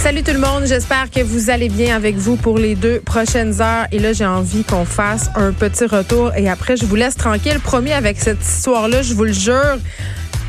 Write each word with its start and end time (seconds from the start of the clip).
Salut 0.00 0.22
tout 0.22 0.32
le 0.32 0.38
monde, 0.38 0.64
j'espère 0.66 1.10
que 1.10 1.22
vous 1.22 1.48
allez 1.48 1.70
bien 1.70 1.96
avec 1.96 2.16
vous 2.16 2.36
pour 2.36 2.58
les 2.58 2.74
deux 2.74 3.00
prochaines 3.00 3.62
heures. 3.62 3.86
Et 3.90 3.98
là, 3.98 4.12
j'ai 4.12 4.26
envie 4.26 4.64
qu'on 4.64 4.84
fasse 4.84 5.30
un 5.34 5.52
petit 5.52 5.86
retour 5.86 6.34
et 6.36 6.46
après, 6.46 6.76
je 6.76 6.84
vous 6.84 6.94
laisse 6.94 7.16
tranquille. 7.16 7.58
Promis 7.60 7.92
avec 7.92 8.18
cette 8.18 8.42
histoire-là, 8.42 9.00
je 9.00 9.14
vous 9.14 9.24
le 9.24 9.32
jure. 9.32 9.78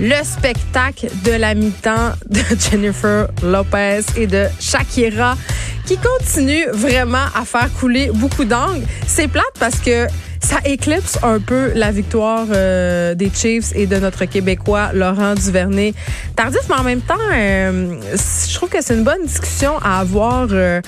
Le 0.01 0.23
spectacle 0.25 1.07
de 1.23 1.31
la 1.31 1.53
mi-temps 1.53 2.11
de 2.29 2.41
Jennifer 2.59 3.29
Lopez 3.43 4.01
et 4.17 4.27
de 4.27 4.47
Shakira 4.59 5.37
qui 5.85 5.97
continue 5.97 6.65
vraiment 6.73 7.27
à 7.33 7.45
faire 7.45 7.69
couler 7.79 8.11
beaucoup 8.13 8.43
d'angles. 8.43 8.85
C'est 9.07 9.29
plate 9.29 9.53
parce 9.57 9.79
que 9.79 10.07
ça 10.51 10.57
éclipse 10.65 11.17
un 11.23 11.39
peu 11.39 11.71
la 11.75 11.91
victoire 11.91 12.45
euh, 12.51 13.15
des 13.15 13.31
Chiefs 13.33 13.71
et 13.73 13.87
de 13.87 13.95
notre 13.95 14.25
Québécois 14.25 14.89
Laurent 14.93 15.33
Duvernay. 15.33 15.93
Tardif, 16.35 16.59
mais 16.67 16.75
en 16.75 16.83
même 16.83 16.99
temps, 16.99 17.15
euh, 17.33 17.95
je 18.11 18.53
trouve 18.55 18.67
que 18.67 18.81
c'est 18.81 18.95
une 18.95 19.05
bonne 19.05 19.25
discussion 19.25 19.77
à 19.81 20.01
avoir 20.01 20.47
euh, 20.51 20.81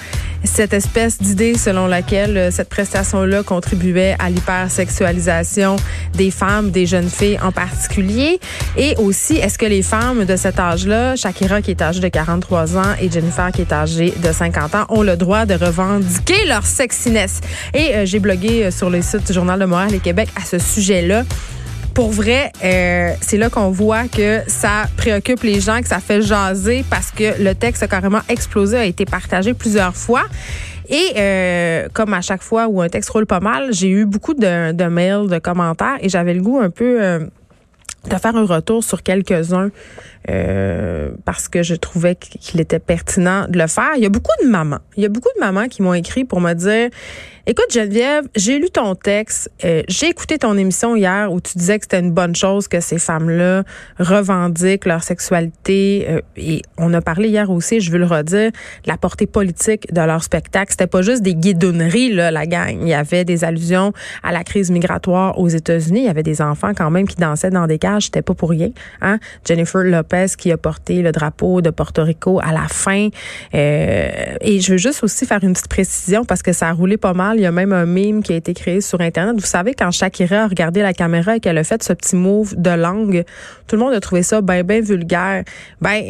cette 0.43 0.73
espèce 0.73 1.21
d'idée 1.21 1.57
selon 1.57 1.87
laquelle 1.87 2.51
cette 2.51 2.67
prestation-là 2.67 3.43
contribuait 3.43 4.17
à 4.19 4.29
l'hypersexualisation 4.29 5.77
des 6.13 6.29
femmes, 6.29 6.69
des 6.69 6.85
jeunes 6.85 7.09
filles 7.09 7.39
en 7.41 7.53
particulier. 7.53 8.41
Et 8.75 8.95
aussi, 8.97 9.37
est-ce 9.37 9.57
que 9.57 9.65
les 9.65 9.81
femmes 9.81 10.25
de 10.25 10.35
cet 10.35 10.59
âge-là, 10.59 11.15
Shakira 11.15 11.61
qui 11.61 11.71
est 11.71 11.81
âgée 11.81 12.01
de 12.01 12.09
43 12.09 12.77
ans 12.77 12.95
et 12.99 13.09
Jennifer 13.09 13.49
qui 13.53 13.61
est 13.61 13.71
âgée 13.71 14.13
de 14.21 14.31
50 14.33 14.75
ans, 14.75 14.85
ont 14.89 15.03
le 15.03 15.15
droit 15.15 15.45
de 15.45 15.53
revendiquer 15.53 16.45
leur 16.49 16.65
sexiness? 16.65 17.39
Et 17.73 18.05
j'ai 18.05 18.19
blogué 18.19 18.69
sur 18.69 18.89
les 18.89 19.01
sites 19.01 19.27
du 19.27 19.31
Journal 19.31 19.52
de 19.57 19.65
Montréal 19.65 19.93
et 19.93 19.99
Québec 19.99 20.29
à 20.35 20.45
ce 20.45 20.57
sujet-là. 20.57 21.23
Pour 21.93 22.09
vrai, 22.09 22.51
euh, 22.63 23.13
c'est 23.21 23.37
là 23.37 23.49
qu'on 23.49 23.69
voit 23.69 24.07
que 24.07 24.41
ça 24.47 24.85
préoccupe 24.97 25.43
les 25.43 25.61
gens, 25.61 25.79
que 25.81 25.87
ça 25.87 25.99
fait 25.99 26.23
jaser 26.23 26.83
parce 26.89 27.11
que 27.11 27.41
le 27.41 27.53
texte 27.53 27.83
a 27.83 27.87
carrément 27.87 28.21
explosé, 28.29 28.77
a 28.77 28.85
été 28.85 29.05
partagé 29.05 29.53
plusieurs 29.53 29.95
fois. 29.95 30.23
Et 30.89 31.13
euh, 31.15 31.87
comme 31.93 32.13
à 32.13 32.21
chaque 32.21 32.41
fois 32.41 32.67
où 32.67 32.81
un 32.81 32.89
texte 32.89 33.11
roule 33.11 33.27
pas 33.27 33.39
mal, 33.39 33.73
j'ai 33.73 33.89
eu 33.89 34.05
beaucoup 34.05 34.33
de, 34.33 34.71
de 34.71 34.85
mails, 34.85 35.27
de 35.27 35.37
commentaires 35.37 35.97
et 36.01 36.09
j'avais 36.09 36.33
le 36.33 36.41
goût 36.41 36.59
un 36.59 36.71
peu 36.71 37.01
euh, 37.01 37.19
de 38.09 38.15
faire 38.15 38.35
un 38.35 38.45
retour 38.45 38.83
sur 38.83 39.03
quelques-uns 39.03 39.69
euh, 40.29 41.11
parce 41.25 41.47
que 41.47 41.63
je 41.63 41.75
trouvais 41.75 42.15
qu'il 42.15 42.61
était 42.61 42.79
pertinent 42.79 43.45
de 43.47 43.57
le 43.57 43.67
faire. 43.67 43.91
Il 43.95 44.03
y 44.03 44.05
a 44.05 44.09
beaucoup 44.09 44.31
de 44.43 44.47
mamans. 44.47 44.79
Il 44.95 45.03
y 45.03 45.05
a 45.05 45.09
beaucoup 45.09 45.29
de 45.35 45.39
mamans 45.39 45.67
qui 45.67 45.81
m'ont 45.81 45.93
écrit 45.93 46.23
pour 46.23 46.41
me 46.41 46.53
dire 46.53 46.89
Écoute, 47.45 47.73
Geneviève, 47.73 48.25
j'ai 48.37 48.57
lu 48.57 48.69
ton 48.69 48.95
texte. 48.95 49.51
Euh, 49.65 49.83
j'ai 49.89 50.07
écouté 50.07 50.37
ton 50.37 50.57
émission 50.57 50.95
hier 50.95 51.29
où 51.29 51.41
tu 51.41 51.57
disais 51.57 51.77
que 51.77 51.83
c'était 51.83 51.99
une 51.99 52.13
bonne 52.13 52.37
chose 52.37 52.69
que 52.69 52.79
ces 52.79 52.97
femmes-là 52.97 53.63
revendiquent 53.99 54.85
leur 54.85 55.03
sexualité. 55.03 56.05
Euh, 56.07 56.21
et 56.37 56.61
on 56.77 56.93
a 56.93 57.01
parlé 57.01 57.27
hier 57.27 57.49
aussi, 57.49 57.81
je 57.81 57.91
veux 57.91 57.97
le 57.97 58.05
redire, 58.05 58.51
la 58.85 58.95
portée 58.95 59.27
politique 59.27 59.93
de 59.93 59.99
leur 59.99 60.23
spectacle. 60.23 60.71
C'était 60.71 60.87
pas 60.87 61.01
juste 61.01 61.21
des 61.21 61.35
guidonneries, 61.35 62.13
là, 62.13 62.31
la 62.31 62.45
gang. 62.45 62.77
Il 62.81 62.87
y 62.87 62.93
avait 62.93 63.25
des 63.25 63.43
allusions 63.43 63.91
à 64.23 64.31
la 64.31 64.45
crise 64.45 64.71
migratoire 64.71 65.37
aux 65.37 65.49
États-Unis. 65.49 65.99
Il 65.99 66.05
y 66.05 66.09
avait 66.09 66.23
des 66.23 66.41
enfants 66.41 66.71
quand 66.73 66.91
même 66.91 67.09
qui 67.09 67.17
dansaient 67.17 67.51
dans 67.51 67.67
des 67.67 67.77
cages. 67.77 68.05
C'était 68.05 68.21
pas 68.21 68.35
pour 68.35 68.51
rien. 68.51 68.69
Hein? 69.01 69.19
Jennifer 69.45 69.83
Lopez 69.83 70.12
qui 70.37 70.51
a 70.51 70.57
porté 70.57 71.01
le 71.01 71.11
drapeau 71.11 71.61
de 71.61 71.69
Porto 71.69 72.03
Rico 72.03 72.39
à 72.41 72.51
la 72.51 72.67
fin. 72.67 73.09
Euh, 73.53 74.09
et 74.41 74.59
je 74.59 74.71
veux 74.73 74.77
juste 74.77 75.03
aussi 75.03 75.25
faire 75.25 75.43
une 75.43 75.53
petite 75.53 75.67
précision 75.67 76.25
parce 76.25 76.41
que 76.41 76.53
ça 76.53 76.69
a 76.69 76.73
roulé 76.73 76.97
pas 76.97 77.13
mal 77.13 77.37
il 77.37 77.41
y 77.41 77.45
a 77.45 77.51
même 77.51 77.73
un 77.73 77.85
meme 77.85 78.23
qui 78.23 78.33
a 78.33 78.35
été 78.35 78.53
créé 78.53 78.81
sur 78.81 79.01
Internet. 79.01 79.35
Vous 79.39 79.45
savez, 79.45 79.73
quand 79.73 79.91
Shakira 79.91 80.43
a 80.43 80.47
regardé 80.47 80.81
la 80.81 80.93
caméra 80.93 81.35
et 81.35 81.39
qu'elle 81.39 81.57
a 81.57 81.63
fait 81.63 81.83
ce 81.83 81.93
petit 81.93 82.15
move 82.15 82.55
de 82.55 82.71
langue, 82.71 83.23
tout 83.67 83.75
le 83.75 83.81
monde 83.81 83.93
a 83.93 83.99
trouvé 83.99 84.23
ça 84.23 84.41
bien, 84.41 84.63
bien 84.63 84.81
vulgaire. 84.81 85.43
Ben, 85.81 86.01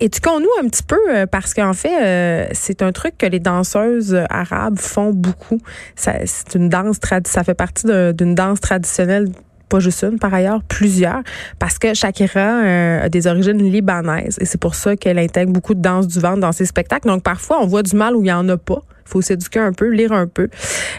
éduquons-nous 0.00 0.64
un 0.64 0.68
petit 0.68 0.82
peu 0.82 0.98
euh, 1.08 1.26
parce 1.26 1.54
qu'en 1.54 1.72
fait, 1.72 2.02
euh, 2.02 2.48
c'est 2.52 2.82
un 2.82 2.92
truc 2.92 3.18
que 3.18 3.26
les 3.26 3.40
danseuses 3.40 4.16
arabes 4.30 4.78
font 4.78 5.12
beaucoup. 5.12 5.60
c'est 5.96 6.54
une 6.54 6.68
danse 6.68 6.98
ça 7.26 7.44
fait 7.44 7.54
partie 7.54 7.86
d'une 7.86 8.34
danse 8.34 8.60
traditionnelle 8.60 9.28
pas 9.68 9.80
juste 9.80 10.02
une 10.02 10.18
par 10.18 10.32
ailleurs, 10.32 10.62
plusieurs, 10.62 11.22
parce 11.58 11.78
que 11.78 11.94
Shakira 11.94 12.40
euh, 12.40 13.04
a 13.04 13.08
des 13.08 13.26
origines 13.26 13.62
libanaises 13.70 14.38
et 14.40 14.44
c'est 14.44 14.60
pour 14.60 14.74
ça 14.74 14.96
qu'elle 14.96 15.18
intègre 15.18 15.52
beaucoup 15.52 15.74
de 15.74 15.80
danse 15.80 16.06
du 16.06 16.20
ventre 16.20 16.40
dans 16.40 16.52
ses 16.52 16.66
spectacles. 16.66 17.08
Donc 17.08 17.22
parfois, 17.22 17.58
on 17.60 17.66
voit 17.66 17.82
du 17.82 17.94
mal 17.96 18.16
où 18.16 18.22
il 18.22 18.28
y 18.28 18.32
en 18.32 18.48
a 18.48 18.56
pas 18.56 18.82
faut 19.08 19.22
s'éduquer 19.22 19.58
un 19.60 19.72
peu, 19.72 19.88
lire 19.88 20.12
un 20.12 20.26
peu. 20.26 20.48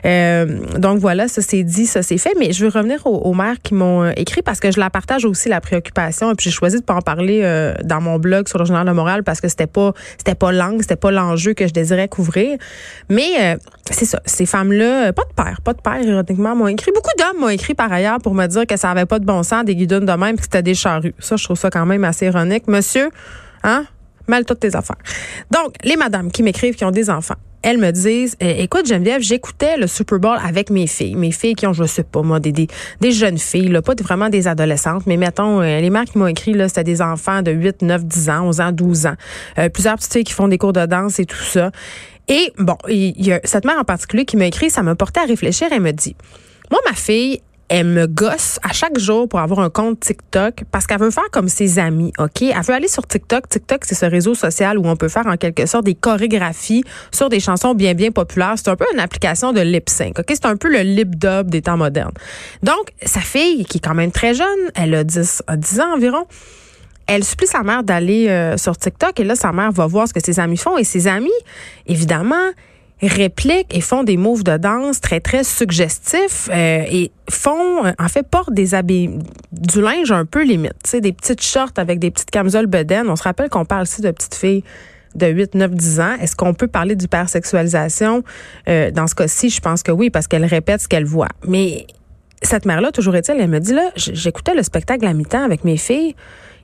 Euh, 0.06 0.60
donc 0.78 1.00
voilà, 1.00 1.28
ça 1.28 1.42
c'est 1.42 1.64
dit, 1.64 1.86
ça 1.86 2.02
c'est 2.02 2.18
fait. 2.18 2.34
Mais 2.40 2.52
je 2.52 2.66
veux 2.66 2.72
revenir 2.72 3.06
aux, 3.06 3.18
aux 3.18 3.34
maires 3.34 3.62
qui 3.62 3.74
m'ont 3.74 4.04
euh, 4.04 4.12
écrit 4.16 4.42
parce 4.42 4.60
que 4.60 4.72
je 4.72 4.80
la 4.80 4.90
partage 4.90 5.26
aussi 5.26 5.50
la 5.50 5.62
préoccupation. 5.62 6.32
Et 6.32 6.36
puis 6.36 6.46
j'ai 6.46 6.56
choisi 6.56 6.78
de 6.78 6.84
pas 6.84 6.96
en 6.96 7.02
parler 7.02 7.42
euh, 7.44 7.74
dans 7.84 8.02
mon 8.02 8.18
blog 8.20 8.48
sur 8.48 8.60
le 8.60 8.66
journal 8.66 8.86
de 8.86 8.92
Montréal 8.92 9.24
parce 9.24 9.42
que 9.42 9.48
c'était 9.48 9.68
pas 9.68 9.94
c'était 10.18 10.36
pas 10.36 10.52
l'angle, 10.52 10.82
c'était 10.82 10.96
pas 10.96 11.12
l'enjeu 11.12 11.54
que 11.54 11.68
je 11.68 11.74
désirais 11.74 12.08
couvrir. 12.08 12.58
Mais 13.10 13.58
c'est 13.90 14.06
ça, 14.06 14.22
ces 14.26 14.46
femmes-là, 14.46 15.14
pas 15.14 15.24
de 15.24 15.34
père, 15.34 15.62
pas 15.62 15.74
de 15.74 15.82
père, 15.82 16.02
ironiquement, 16.02 16.56
m'ont 16.56 16.68
écrit. 16.68 16.92
Beaucoup 16.92 17.12
d'hommes 17.18 17.42
m'ont 17.42 17.50
écrit 17.50 17.74
par 17.74 17.92
ailleurs 17.92 18.20
pour 18.20 18.34
me 18.34 18.46
dire 18.48 18.66
que 18.68 18.78
ça 18.78 18.92
avait 18.92 19.06
pas 19.06 19.20
de 19.20 19.26
bon 19.26 19.44
sens 19.44 19.66
des 19.66 19.76
guidons 19.76 20.00
de 20.00 20.12
même, 20.12 20.36
que 20.36 20.44
c'était 20.44 20.64
des 20.64 20.76
charrues. 20.76 21.14
Ça, 21.20 21.36
je 21.36 21.44
trouve 21.44 21.58
ça 21.58 21.70
quand 21.70 21.86
même 21.86 22.04
assez 22.04 22.26
ironique. 22.26 22.68
Monsieur, 22.68 23.10
hein? 23.64 23.86
Mal 24.28 24.46
toutes 24.46 24.60
tes 24.60 24.76
affaires. 24.76 24.98
Donc, 25.52 25.74
les 25.84 25.96
madames 25.96 26.32
qui 26.32 26.44
m'écrivent 26.44 26.76
qui 26.76 26.86
ont 26.86 26.92
des 26.92 27.10
enfants, 27.10 27.36
elles 27.62 27.78
me 27.78 27.92
disent 27.92 28.36
eh, 28.40 28.64
écoute 28.64 28.88
Geneviève, 28.88 29.22
j'écoutais 29.22 29.78
le 29.78 29.88
Super 29.88 30.20
Bowl 30.20 30.38
avec 30.44 30.70
mes 30.70 30.88
filles, 30.88 31.16
mes 31.16 31.32
filles 31.32 31.56
qui 31.56 31.68
ont 31.68 31.74
je 31.74 31.84
sais 31.84 32.04
pas 32.04 32.22
moi 32.22 32.40
des 32.40 32.52
des, 32.52 32.68
des 33.02 33.12
jeunes 33.12 33.38
filles 33.38 33.70
là, 33.70 33.82
pas 33.82 33.94
vraiment 34.02 34.30
des 34.30 34.48
adolescentes, 34.48 35.06
mais 35.06 35.18
mettons 35.18 35.62
euh, 35.62 35.80
les 35.80 35.90
mères 35.90 36.06
qui 36.06 36.18
m'ont 36.18 36.28
écrit 36.28 36.54
là, 36.54 36.68
c'était 36.68 36.84
des 36.84 37.02
enfants 37.02 37.42
de 37.42 37.52
8, 37.52 37.82
9, 37.82 38.06
10 38.06 38.30
ans, 38.30 38.48
11 38.48 38.62
ans, 38.62 38.72
12 38.72 39.06
ans. 39.08 39.16
Euh, 39.58 39.70
plusieurs 39.70 39.96
petites 39.96 40.14
filles 40.14 40.24
qui 40.24 40.34
font 40.34 40.48
des 40.48 40.58
cours 40.58 40.74
de 40.74 40.86
danse 40.86 41.20
et 41.20 41.26
tout 41.26 41.36
ça. 41.44 41.72
Et 42.28 42.54
bon, 42.58 42.78
il 42.88 43.26
y 43.26 43.34
a 43.34 43.40
cette 43.44 43.66
mère 43.66 43.80
en 43.80 43.84
particulier 43.84 44.26
qui 44.26 44.38
m'a 44.38 44.46
écrit, 44.46 44.70
ça 44.70 44.84
m'a 44.84 44.96
porté 44.96 45.20
à 45.20 45.26
réfléchir, 45.26 45.68
elle 45.72 45.82
me 45.82 45.92
dit 45.92 46.16
moi, 46.72 46.80
ma 46.88 46.94
fille, 46.94 47.42
elle 47.70 47.86
me 47.86 48.08
gosse 48.08 48.60
à 48.64 48.74
chaque 48.74 48.98
jour 48.98 49.30
pour 49.30 49.40
avoir 49.40 49.60
un 49.60 49.70
compte 49.70 50.00
TikTok 50.00 50.64
parce 50.72 50.88
qu'elle 50.88 51.00
veut 51.00 51.12
faire 51.12 51.30
comme 51.32 51.48
ses 51.48 51.78
amis, 51.78 52.12
OK? 52.18 52.42
Elle 52.42 52.62
veut 52.64 52.74
aller 52.74 52.88
sur 52.88 53.06
TikTok. 53.06 53.48
TikTok, 53.48 53.86
c'est 53.86 53.96
ce 53.96 54.06
réseau 54.06 54.34
social 54.34 54.80
où 54.80 54.88
on 54.88 54.96
peut 54.96 55.08
faire 55.08 55.28
en 55.28 55.38
quelque 55.38 55.68
sorte 55.68 55.86
des 55.86 55.94
chorégraphies 55.94 56.84
sur 57.12 57.30
des 57.30 57.40
chansons 57.40 57.76
bien, 57.76 57.94
bien 57.94 58.12
populaires. 58.12 58.56
C'est 58.58 58.70
un 58.70 58.76
peu 58.76 58.86
une 58.94 59.00
application 59.00 59.54
de 59.54 59.62
lip 59.62 59.88
sync, 59.88 60.18
OK? 60.18 60.26
C'est 60.30 60.46
un 60.46 60.58
peu 60.58 60.70
le 60.70 60.80
lip 60.80 61.16
dub 61.16 61.50
des 61.50 61.62
temps 61.62 61.78
modernes. 61.78 62.14
Donc, 62.64 62.90
sa 63.04 63.22
fille, 63.22 63.66
qui 63.66 63.78
est 63.78 63.82
quand 63.82 63.96
même 63.96 64.12
très 64.12 64.34
jeune, 64.34 64.48
elle 64.74 64.96
a 64.96 65.04
10, 65.04 65.44
a 65.46 65.56
10 65.56 65.80
ans 65.80 65.94
environ, 65.94 66.26
elle 67.06 67.24
supplie 67.24 67.48
sa 67.48 67.64
mère 67.64 67.84
d'aller 67.84 68.30
euh, 68.30 68.58
sur 68.58 68.78
TikTok 68.78 69.20
et 69.20 69.24
là, 69.24 69.36
sa 69.36 69.52
mère 69.52 69.72
va 69.72 69.88
voir 69.88 70.08
ce 70.08 70.14
que 70.14 70.20
ses 70.24 70.40
amis 70.40 70.58
font 70.58 70.78
et 70.78 70.84
ses 70.84 71.08
amis, 71.08 71.30
évidemment, 71.88 72.36
répliquent 73.08 73.76
et 73.76 73.82
font 73.82 74.04
des 74.04 74.18
moves 74.18 74.44
de 74.44 74.58
danse 74.58 75.00
très 75.00 75.20
très 75.20 75.44
suggestifs 75.44 76.50
euh, 76.52 76.84
et 76.90 77.12
font 77.30 77.86
euh, 77.86 77.92
en 77.98 78.08
fait 78.10 78.28
portent 78.28 78.54
des 78.54 78.76
habits 78.76 79.10
du 79.52 79.82
linge 79.82 80.12
un 80.12 80.26
peu 80.26 80.44
limite, 80.44 80.74
tu 80.84 80.92
sais 80.92 81.02
des 81.02 81.14
petites 81.14 81.42
shorts 81.42 81.72
avec 81.78 82.00
des 82.00 82.12
petites 82.12 82.32
camisoles 82.32 82.68
bedaines. 82.68 83.10
On 83.10 83.16
se 83.16 83.24
rappelle 83.24 83.50
qu'on 83.50 83.66
parle 83.66 83.84
aussi 83.84 84.02
de 84.02 84.12
petites 84.12 84.36
filles 84.36 84.64
de 85.16 85.28
8, 85.28 85.56
9, 85.56 85.72
10 85.72 86.00
ans. 86.00 86.16
Est-ce 86.22 86.36
qu'on 86.36 86.54
peut 86.54 86.68
parler 86.68 86.96
d'hypersexualisation? 86.96 88.24
Euh, 88.68 88.92
dans 88.92 89.08
ce 89.08 89.16
cas-ci, 89.16 89.50
je 89.50 89.62
pense 89.62 89.84
que 89.84 89.92
oui, 89.92 90.10
parce 90.10 90.28
qu'elle 90.28 90.46
répète 90.46 90.82
ce 90.82 90.88
qu'elle 90.88 91.06
voit. 91.06 91.30
Mais 91.48 91.88
cette 92.42 92.66
mère-là, 92.66 92.92
toujours 92.92 93.16
est-il, 93.16 93.40
elle 93.40 93.50
me 93.50 93.60
dit, 93.60 93.74
là, 93.74 93.90
j'écoutais 93.96 94.54
le 94.54 94.64
spectacle 94.64 95.06
à 95.06 95.14
mi-temps 95.14 95.44
avec 95.44 95.64
mes 95.64 95.78
filles. 95.78 96.16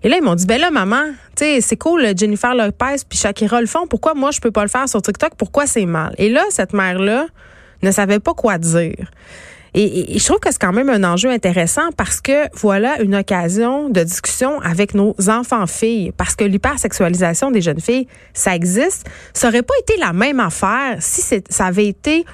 Et 0.05 0.07
là, 0.07 0.17
ils 0.17 0.23
m'ont 0.23 0.35
dit, 0.35 0.45
ben 0.45 0.61
là, 0.61 0.69
maman, 0.69 1.01
tu 1.35 1.45
sais, 1.45 1.61
c'est 1.61 1.77
cool, 1.77 2.15
Jennifer 2.15 2.53
Lopez 2.53 2.97
puis 3.09 3.17
Shakira 3.17 3.59
le 3.59 3.65
font. 3.65 3.87
Pourquoi 3.87 4.13
moi, 4.13 4.29
je 4.29 4.39
peux 4.39 4.51
pas 4.51 4.61
le 4.61 4.69
faire 4.69 4.87
sur 4.87 5.01
TikTok? 5.01 5.33
Pourquoi 5.35 5.65
c'est 5.65 5.87
mal? 5.87 6.13
Et 6.19 6.29
là, 6.29 6.43
cette 6.51 6.73
mère-là 6.73 7.25
ne 7.81 7.89
savait 7.89 8.19
pas 8.19 8.35
quoi 8.35 8.59
dire. 8.59 9.09
Et, 9.73 10.19
je 10.19 10.23
trouve 10.23 10.39
que 10.39 10.51
c'est 10.51 10.61
quand 10.61 10.73
même 10.73 10.91
un 10.91 11.03
enjeu 11.03 11.31
intéressant 11.31 11.89
parce 11.97 12.21
que 12.21 12.47
voilà 12.53 13.01
une 13.01 13.15
occasion 13.15 13.89
de 13.89 14.03
discussion 14.03 14.61
avec 14.61 14.93
nos 14.93 15.15
enfants-filles. 15.27 16.11
Parce 16.15 16.35
que 16.35 16.43
l'hypersexualisation 16.43 17.49
des 17.49 17.61
jeunes 17.61 17.81
filles, 17.81 18.07
ça 18.35 18.55
existe. 18.55 19.09
Ça 19.33 19.47
aurait 19.47 19.63
pas 19.63 19.73
été 19.81 19.97
la 19.97 20.13
même 20.13 20.39
affaire 20.39 20.97
si 20.99 21.41
ça 21.49 21.65
avait 21.65 21.87
été 21.87 22.25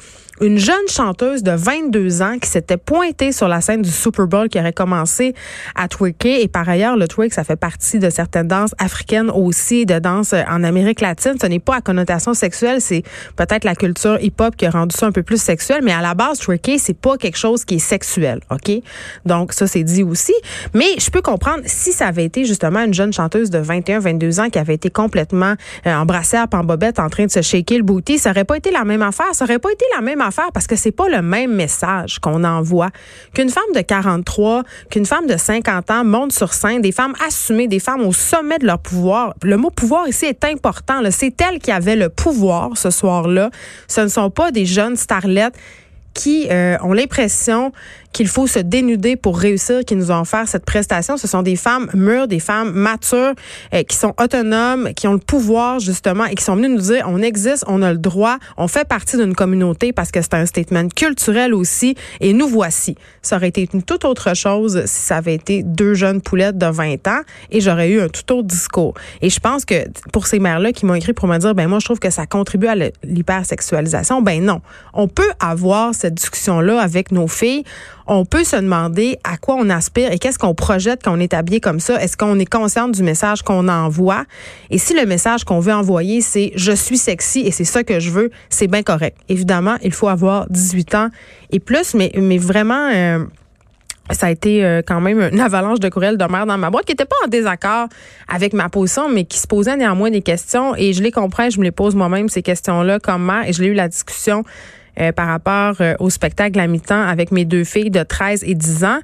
une 0.41 0.57
jeune 0.57 0.87
chanteuse 0.89 1.43
de 1.43 1.51
22 1.51 2.23
ans 2.23 2.39
qui 2.39 2.49
s'était 2.49 2.77
pointée 2.77 3.31
sur 3.31 3.47
la 3.47 3.61
scène 3.61 3.83
du 3.83 3.91
Super 3.91 4.25
Bowl 4.25 4.49
qui 4.49 4.59
aurait 4.59 4.73
commencé 4.73 5.35
à 5.75 5.87
twerker. 5.87 6.41
Et 6.41 6.47
par 6.47 6.67
ailleurs, 6.67 6.97
le 6.97 7.07
twerk, 7.07 7.31
ça 7.31 7.43
fait 7.43 7.55
partie 7.55 7.99
de 7.99 8.09
certaines 8.09 8.47
danses 8.47 8.73
africaines 8.79 9.29
aussi, 9.29 9.85
de 9.85 9.99
danses 9.99 10.33
en 10.33 10.63
Amérique 10.63 10.99
latine. 10.99 11.35
Ce 11.39 11.45
n'est 11.45 11.59
pas 11.59 11.75
à 11.75 11.81
connotation 11.81 12.33
sexuelle, 12.33 12.81
c'est 12.81 13.03
peut-être 13.35 13.63
la 13.63 13.75
culture 13.75 14.17
hip-hop 14.19 14.55
qui 14.55 14.65
a 14.65 14.71
rendu 14.71 14.95
ça 14.97 15.05
un 15.05 15.11
peu 15.11 15.21
plus 15.21 15.39
sexuel. 15.39 15.81
Mais 15.83 15.93
à 15.93 16.01
la 16.01 16.15
base, 16.15 16.39
twerker, 16.39 16.79
c'est 16.79 16.97
pas 16.97 17.17
quelque 17.17 17.37
chose 17.37 17.63
qui 17.63 17.75
est 17.75 17.79
sexuel, 17.79 18.39
OK? 18.49 18.71
Donc, 19.25 19.53
ça, 19.53 19.67
c'est 19.67 19.83
dit 19.83 20.01
aussi. 20.01 20.33
Mais 20.73 20.87
je 20.97 21.11
peux 21.11 21.21
comprendre 21.21 21.61
si 21.65 21.91
ça 21.91 22.07
avait 22.07 22.25
été 22.25 22.45
justement 22.45 22.83
une 22.83 22.95
jeune 22.95 23.13
chanteuse 23.13 23.51
de 23.51 23.59
21, 23.59 23.99
22 23.99 24.39
ans 24.39 24.49
qui 24.49 24.57
avait 24.57 24.75
été 24.75 24.89
complètement 24.89 25.53
euh, 25.85 25.93
embrassée 25.93 26.37
à 26.37 26.47
bobette 26.47 26.99
en 26.99 27.09
train 27.09 27.25
de 27.25 27.31
se 27.31 27.41
shaker 27.41 27.77
le 27.77 27.83
booty, 27.83 28.17
ça 28.17 28.31
aurait 28.31 28.43
pas 28.43 28.57
été 28.57 28.71
la 28.71 28.85
même 28.85 29.01
affaire. 29.01 29.33
Ça 29.33 29.45
aurait 29.45 29.59
pas 29.59 29.71
été 29.71 29.85
la 29.95 30.01
même 30.01 30.21
affaire 30.21 30.30
parce 30.53 30.67
que 30.67 30.75
c'est 30.75 30.91
pas 30.91 31.07
le 31.09 31.21
même 31.21 31.53
message 31.53 32.19
qu'on 32.19 32.43
envoie 32.43 32.89
qu'une 33.33 33.49
femme 33.49 33.63
de 33.75 33.81
43, 33.81 34.63
qu'une 34.89 35.05
femme 35.05 35.27
de 35.27 35.37
50 35.37 35.91
ans 35.91 36.03
monte 36.03 36.31
sur 36.31 36.53
scène, 36.53 36.81
des 36.81 36.91
femmes 36.91 37.13
assumées, 37.25 37.67
des 37.67 37.79
femmes 37.79 38.01
au 38.01 38.13
sommet 38.13 38.57
de 38.59 38.65
leur 38.65 38.79
pouvoir. 38.79 39.33
Le 39.43 39.57
mot 39.57 39.69
pouvoir 39.69 40.07
ici 40.07 40.25
est 40.25 40.43
important. 40.45 41.01
C'est 41.11 41.39
elles 41.41 41.59
qui 41.59 41.71
avaient 41.71 41.95
le 41.95 42.09
pouvoir 42.09 42.77
ce 42.77 42.89
soir-là. 42.89 43.49
Ce 43.87 44.01
ne 44.01 44.07
sont 44.07 44.29
pas 44.29 44.51
des 44.51 44.65
jeunes 44.65 44.95
starlettes 44.95 45.55
qui 46.13 46.47
euh, 46.49 46.77
ont 46.81 46.93
l'impression 46.93 47.71
qu'il 48.13 48.27
faut 48.27 48.47
se 48.47 48.59
dénuder 48.59 49.15
pour 49.15 49.37
réussir, 49.37 49.85
qui 49.85 49.95
nous 49.95 50.11
ont 50.11 50.21
offert 50.21 50.47
cette 50.47 50.65
prestation. 50.65 51.17
Ce 51.17 51.27
sont 51.27 51.41
des 51.41 51.55
femmes 51.55 51.89
mûres, 51.93 52.27
des 52.27 52.39
femmes 52.39 52.71
matures, 52.71 53.33
euh, 53.73 53.83
qui 53.83 53.95
sont 53.95 54.13
autonomes, 54.19 54.93
qui 54.93 55.07
ont 55.07 55.13
le 55.13 55.19
pouvoir 55.19 55.79
justement 55.79 56.25
et 56.25 56.35
qui 56.35 56.43
sont 56.43 56.55
venues 56.55 56.69
nous 56.69 56.81
dire 56.81 57.05
on 57.07 57.21
existe, 57.21 57.63
on 57.67 57.81
a 57.81 57.91
le 57.91 57.97
droit, 57.97 58.37
on 58.57 58.67
fait 58.67 58.87
partie 58.87 59.17
d'une 59.17 59.35
communauté 59.35 59.93
parce 59.93 60.11
que 60.11 60.21
c'est 60.21 60.33
un 60.33 60.45
statement 60.45 60.87
culturel 60.89 61.53
aussi 61.53 61.95
et 62.19 62.33
nous 62.33 62.47
voici. 62.47 62.95
Ça 63.21 63.37
aurait 63.37 63.49
été 63.49 63.69
une 63.73 63.83
toute 63.83 64.05
autre 64.05 64.35
chose 64.35 64.83
si 64.85 65.01
ça 65.01 65.17
avait 65.17 65.35
été 65.35 65.63
deux 65.63 65.93
jeunes 65.93 66.21
poulettes 66.21 66.57
de 66.57 66.65
20 66.65 67.07
ans 67.07 67.21
et 67.49 67.61
j'aurais 67.61 67.89
eu 67.89 68.01
un 68.01 68.09
tout 68.09 68.33
autre 68.33 68.47
discours. 68.47 68.93
Et 69.21 69.29
je 69.29 69.39
pense 69.39 69.65
que 69.65 69.87
pour 70.11 70.27
ces 70.27 70.39
mères-là 70.39 70.71
qui 70.71 70.85
m'ont 70.85 70.95
écrit 70.95 71.13
pour 71.13 71.27
me 71.27 71.37
dire 71.37 71.55
ben 71.55 71.67
moi 71.67 71.79
je 71.79 71.85
trouve 71.85 71.99
que 71.99 72.09
ça 72.09 72.25
contribue 72.25 72.67
à 72.67 72.75
l'hypersexualisation, 72.75 74.21
ben 74.21 74.43
non. 74.43 74.61
On 74.93 75.07
peut 75.07 75.31
avoir 75.39 75.93
cette 75.95 76.15
discussion-là 76.15 76.79
avec 76.79 77.11
nos 77.11 77.27
filles 77.27 77.63
on 78.07 78.25
peut 78.25 78.43
se 78.43 78.55
demander 78.55 79.17
à 79.23 79.37
quoi 79.37 79.55
on 79.55 79.69
aspire 79.69 80.11
et 80.11 80.19
qu'est-ce 80.19 80.39
qu'on 80.39 80.55
projette 80.55 81.01
quand 81.03 81.15
on 81.15 81.19
est 81.19 81.33
habillé 81.33 81.59
comme 81.59 81.79
ça. 81.79 82.01
Est-ce 82.01 82.17
qu'on 82.17 82.39
est 82.39 82.45
conscient 82.45 82.87
du 82.87 83.03
message 83.03 83.41
qu'on 83.41 83.67
envoie? 83.67 84.25
Et 84.69 84.77
si 84.77 84.93
le 84.93 85.05
message 85.05 85.43
qu'on 85.43 85.59
veut 85.59 85.73
envoyer, 85.73 86.21
c'est 86.21 86.51
je 86.55 86.71
suis 86.71 86.97
sexy 86.97 87.41
et 87.41 87.51
c'est 87.51 87.65
ça 87.65 87.83
que 87.83 87.99
je 87.99 88.09
veux, 88.09 88.31
c'est 88.49 88.67
bien 88.67 88.83
correct. 88.83 89.17
Évidemment, 89.29 89.77
il 89.83 89.93
faut 89.93 90.07
avoir 90.07 90.49
18 90.49 90.95
ans 90.95 91.09
et 91.51 91.59
plus, 91.59 91.93
mais, 91.93 92.11
vraiment... 92.37 92.89
Euh, 92.93 93.23
ça 94.09 94.25
a 94.25 94.31
été 94.31 94.65
euh, 94.65 94.81
quand 94.85 94.99
même 94.99 95.21
une 95.31 95.39
avalanche 95.39 95.79
de 95.79 95.87
courriels 95.87 96.17
de 96.17 96.25
mère 96.25 96.45
dans 96.45 96.57
ma 96.57 96.69
boîte 96.69 96.85
qui 96.85 96.91
n'était 96.91 97.05
pas 97.05 97.15
en 97.23 97.29
désaccord 97.29 97.87
avec 98.27 98.51
ma 98.51 98.67
position, 98.67 99.07
mais 99.07 99.23
qui 99.23 99.37
se 99.37 99.47
posait 99.47 99.77
néanmoins 99.77 100.09
des 100.09 100.21
questions. 100.21 100.75
Et 100.75 100.91
je 100.91 101.01
les 101.01 101.11
comprends, 101.11 101.49
je 101.49 101.59
me 101.59 101.63
les 101.63 101.71
pose 101.71 101.95
moi-même, 101.95 102.27
ces 102.27 102.41
questions-là, 102.41 102.99
comme 102.99 103.25
mère. 103.25 103.47
Et 103.47 103.53
je 103.53 103.61
l'ai 103.61 103.69
eu 103.69 103.73
la 103.73 103.87
discussion 103.87 104.43
euh, 104.99 105.13
par 105.13 105.27
rapport 105.27 105.75
euh, 105.79 105.95
au 105.99 106.09
spectacle 106.09 106.59
à 106.59 106.67
mi-temps 106.67 107.01
avec 107.01 107.31
mes 107.31 107.45
deux 107.45 107.63
filles 107.63 107.91
de 107.91 108.03
13 108.03 108.43
et 108.45 108.55
10 108.55 108.83
ans. 108.83 108.99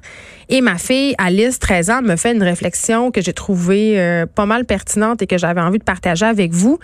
Et 0.50 0.60
ma 0.60 0.76
fille, 0.76 1.14
Alice, 1.16 1.58
13 1.58 1.90
ans, 1.90 2.02
me 2.02 2.16
fait 2.16 2.32
une 2.32 2.42
réflexion 2.42 3.10
que 3.10 3.22
j'ai 3.22 3.32
trouvée 3.32 3.98
euh, 3.98 4.26
pas 4.26 4.44
mal 4.44 4.66
pertinente 4.66 5.22
et 5.22 5.26
que 5.26 5.38
j'avais 5.38 5.62
envie 5.62 5.78
de 5.78 5.84
partager 5.84 6.26
avec 6.26 6.52
vous. 6.52 6.78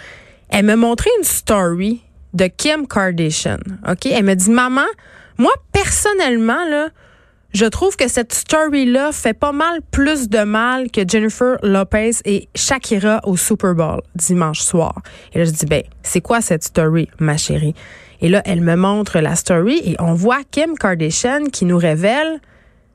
Elle 0.49 0.65
me 0.65 0.75
montrait 0.75 1.11
une 1.19 1.25
story 1.25 2.03
de 2.33 2.47
Kim 2.47 2.87
Kardashian. 2.87 3.59
Elle 4.11 4.25
me 4.25 4.35
dit, 4.35 4.51
maman, 4.51 4.87
moi, 5.37 5.53
personnellement, 5.73 6.89
je 7.53 7.67
trouve 7.67 7.97
que 7.97 8.09
cette 8.09 8.33
story-là 8.33 9.13
fait 9.13 9.35
pas 9.35 9.53
mal 9.53 9.81
plus 9.91 10.29
de 10.29 10.45
mal 10.45 10.91
que 10.91 11.03
Jennifer 11.07 11.57
Lopez 11.63 12.13
et 12.25 12.49
Shakira 12.55 13.21
au 13.25 13.37
Super 13.37 13.75
Bowl 13.75 14.01
dimanche 14.17 14.61
soir. 14.61 15.03
Et 15.33 15.39
là, 15.39 15.45
je 15.45 15.51
dis, 15.51 15.67
ben, 15.67 15.83
c'est 16.03 16.21
quoi 16.21 16.41
cette 16.41 16.65
story, 16.65 17.09
ma 17.21 17.37
chérie? 17.37 17.75
Et 18.21 18.29
là, 18.29 18.43
elle 18.45 18.61
me 18.61 18.77
montre 18.77 19.21
la 19.21 19.37
story 19.37 19.81
et 19.85 19.97
on 20.01 20.15
voit 20.15 20.41
Kim 20.51 20.77
Kardashian 20.79 21.47
qui 21.53 21.65
nous 21.65 21.79
révèle 21.79 22.41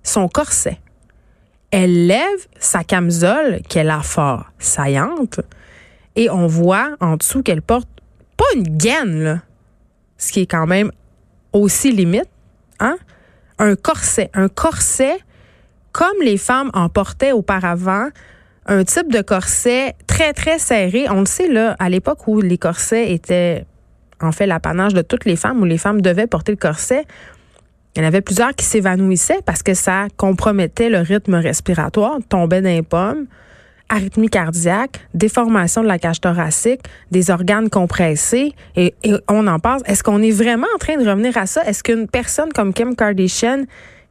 son 0.04 0.28
corset. 0.28 0.80
Elle 1.72 2.08
lève 2.08 2.48
sa 2.60 2.84
camisole 2.84 3.62
qu'elle 3.68 3.90
a 3.90 4.02
fort 4.02 4.46
saillante 4.58 5.40
et 6.16 6.30
on 6.30 6.48
voit 6.48 6.96
en 7.00 7.16
dessous 7.16 7.44
qu'elle 7.44 7.62
porte 7.62 7.90
pas 8.38 8.46
une 8.56 8.78
gaine, 8.78 9.24
là, 9.24 9.42
ce 10.18 10.32
qui 10.32 10.42
est 10.42 10.48
quand 10.48 10.66
même 10.66 10.92
aussi 11.54 11.92
limite, 11.92 12.30
hein? 12.80 12.98
Un 13.58 13.76
corset. 13.76 14.30
Un 14.34 14.48
corset 14.48 15.18
comme 15.92 16.22
les 16.22 16.38
femmes 16.38 16.72
en 16.74 16.88
portaient 16.90 17.32
auparavant, 17.32 18.10
un 18.66 18.84
type 18.84 19.12
de 19.12 19.22
corset 19.22 19.96
très, 20.08 20.34
très 20.34 20.60
serré. 20.60 21.08
On 21.10 21.22
le 21.22 21.26
sait, 21.26 21.48
là, 21.48 21.76
à 21.80 21.90
l'époque 21.90 22.28
où 22.28 22.40
les 22.40 22.58
corsets 22.58 23.12
étaient 23.12 23.66
en 24.22 24.32
fait 24.32 24.46
l'apanage 24.46 24.94
de 24.94 25.02
toutes 25.02 25.26
les 25.26 25.36
femmes 25.36 25.62
où 25.62 25.66
les 25.66 25.78
femmes 25.78 26.02
devaient 26.02 26.28
porter 26.28 26.52
le 26.52 26.58
corset. 26.58 27.06
Il 27.96 28.02
y 28.02 28.06
en 28.06 28.08
avait 28.08 28.22
plusieurs 28.22 28.54
qui 28.54 28.66
s'évanouissaient 28.66 29.42
parce 29.46 29.64
que 29.64 29.74
ça 29.74 30.08
compromettait 30.18 30.90
le 30.90 31.00
rythme 31.00 31.36
respiratoire, 31.36 32.18
tombait 32.30 32.62
d'un 32.62 32.84
pomme, 32.84 33.26
arythmie 33.90 34.30
cardiaque, 34.30 35.00
déformation 35.14 35.82
de 35.82 35.88
la 35.88 35.98
cage 35.98 36.22
thoracique, 36.22 36.82
des 37.12 37.32
organes 37.32 37.70
compressés, 37.70 38.54
et, 38.76 38.94
on 39.28 39.48
en 39.48 39.60
parle. 39.60 39.82
Est-ce 39.86 40.04
qu'on 40.04 40.22
est 40.22 40.32
vraiment 40.32 40.68
en 40.76 40.78
train 40.78 40.98
de 40.98 41.10
revenir 41.10 41.36
à 41.38 41.48
ça? 41.48 41.64
Est-ce 41.66 41.84
qu'une 41.84 42.08
personne 42.08 42.54
comme 42.54 42.74
Kim 42.74 42.96
Kardashian, 42.96 43.64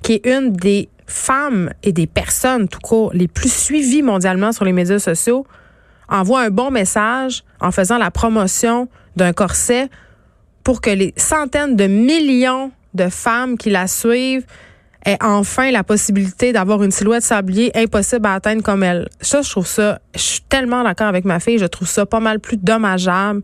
qui 0.02 0.14
est 0.14 0.26
une 0.26 0.52
des 0.52 0.88
femmes 1.06 1.70
et 1.82 1.92
des 1.92 2.06
personnes 2.06 2.68
tout 2.68 2.80
court 2.80 3.12
les 3.14 3.28
plus 3.28 3.52
suivies 3.52 4.02
mondialement 4.02 4.52
sur 4.52 4.64
les 4.64 4.72
médias 4.72 4.98
sociaux, 4.98 5.46
envoie 6.08 6.42
un 6.42 6.50
bon 6.50 6.70
message 6.70 7.44
en 7.60 7.70
faisant 7.70 7.98
la 7.98 8.10
promotion 8.10 8.88
d'un 9.18 9.34
corset 9.34 9.90
pour 10.64 10.80
que 10.80 10.90
les 10.90 11.12
centaines 11.16 11.76
de 11.76 11.86
millions 11.86 12.72
de 12.94 13.08
femmes 13.08 13.58
qui 13.58 13.70
la 13.70 13.86
suivent 13.86 14.46
aient 15.04 15.18
enfin 15.22 15.70
la 15.70 15.84
possibilité 15.84 16.52
d'avoir 16.52 16.82
une 16.82 16.90
silhouette 16.90 17.22
sablier 17.22 17.70
impossible 17.76 18.26
à 18.26 18.34
atteindre 18.34 18.62
comme 18.62 18.82
elle. 18.82 19.08
Ça, 19.20 19.42
je 19.42 19.50
trouve 19.50 19.66
ça, 19.66 20.00
je 20.14 20.20
suis 20.20 20.40
tellement 20.48 20.82
d'accord 20.82 21.06
avec 21.06 21.24
ma 21.24 21.40
fille, 21.40 21.58
je 21.58 21.66
trouve 21.66 21.88
ça 21.88 22.06
pas 22.06 22.20
mal 22.20 22.40
plus 22.40 22.56
dommageable 22.56 23.42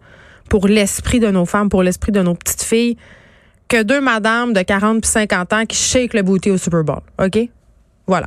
pour 0.48 0.66
l'esprit 0.66 1.20
de 1.20 1.28
nos 1.28 1.46
femmes, 1.46 1.68
pour 1.68 1.82
l'esprit 1.82 2.12
de 2.12 2.20
nos 2.20 2.34
petites 2.34 2.62
filles, 2.62 2.96
que 3.68 3.82
deux 3.82 4.00
madames 4.00 4.52
de 4.52 4.62
40 4.62 5.00
puis 5.00 5.10
50 5.10 5.52
ans 5.52 5.66
qui 5.66 5.76
shake 5.76 6.14
le 6.14 6.22
booty 6.22 6.50
au 6.50 6.58
Super 6.58 6.84
Bowl. 6.84 7.00
OK? 7.18 7.38
Voilà. 8.06 8.26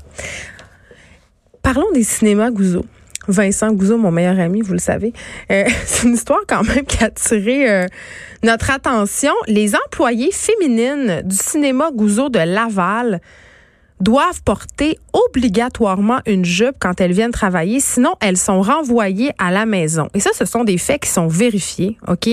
Parlons 1.62 1.92
des 1.94 2.04
cinémas 2.04 2.50
Gouzeau. 2.50 2.86
Vincent 3.27 3.71
Gouzeau, 3.71 3.97
mon 3.97 4.12
meilleur 4.12 4.39
ami, 4.39 4.62
vous 4.62 4.74
le 4.74 4.79
savez. 4.79 5.13
Euh, 5.51 5.65
c'est 5.85 6.07
une 6.07 6.13
histoire 6.13 6.41
quand 6.47 6.63
même 6.63 6.85
qui 6.85 7.03
a 7.03 7.07
attiré 7.07 7.69
euh, 7.69 7.85
notre 8.44 8.71
attention. 8.71 9.33
Les 9.47 9.74
employées 9.75 10.31
féminines 10.31 11.21
du 11.24 11.35
cinéma 11.35 11.89
Gouzeau 11.94 12.29
de 12.29 12.39
Laval 12.39 13.21
doivent 14.00 14.44
porter 14.44 14.97
obligatoirement 15.13 16.19
une 16.25 16.45
jupe 16.45 16.75
quand 16.79 17.01
elles 17.01 17.13
viennent 17.13 17.31
travailler, 17.31 17.79
sinon 17.79 18.13
elles 18.19 18.38
sont 18.38 18.62
renvoyées 18.62 19.31
à 19.39 19.51
la 19.51 19.65
maison. 19.65 20.07
Et 20.13 20.19
ça, 20.19 20.29
ce 20.33 20.45
sont 20.45 20.63
des 20.63 20.77
faits 20.77 21.01
qui 21.01 21.09
sont 21.09 21.27
vérifiés, 21.27 21.97
OK? 22.07 22.29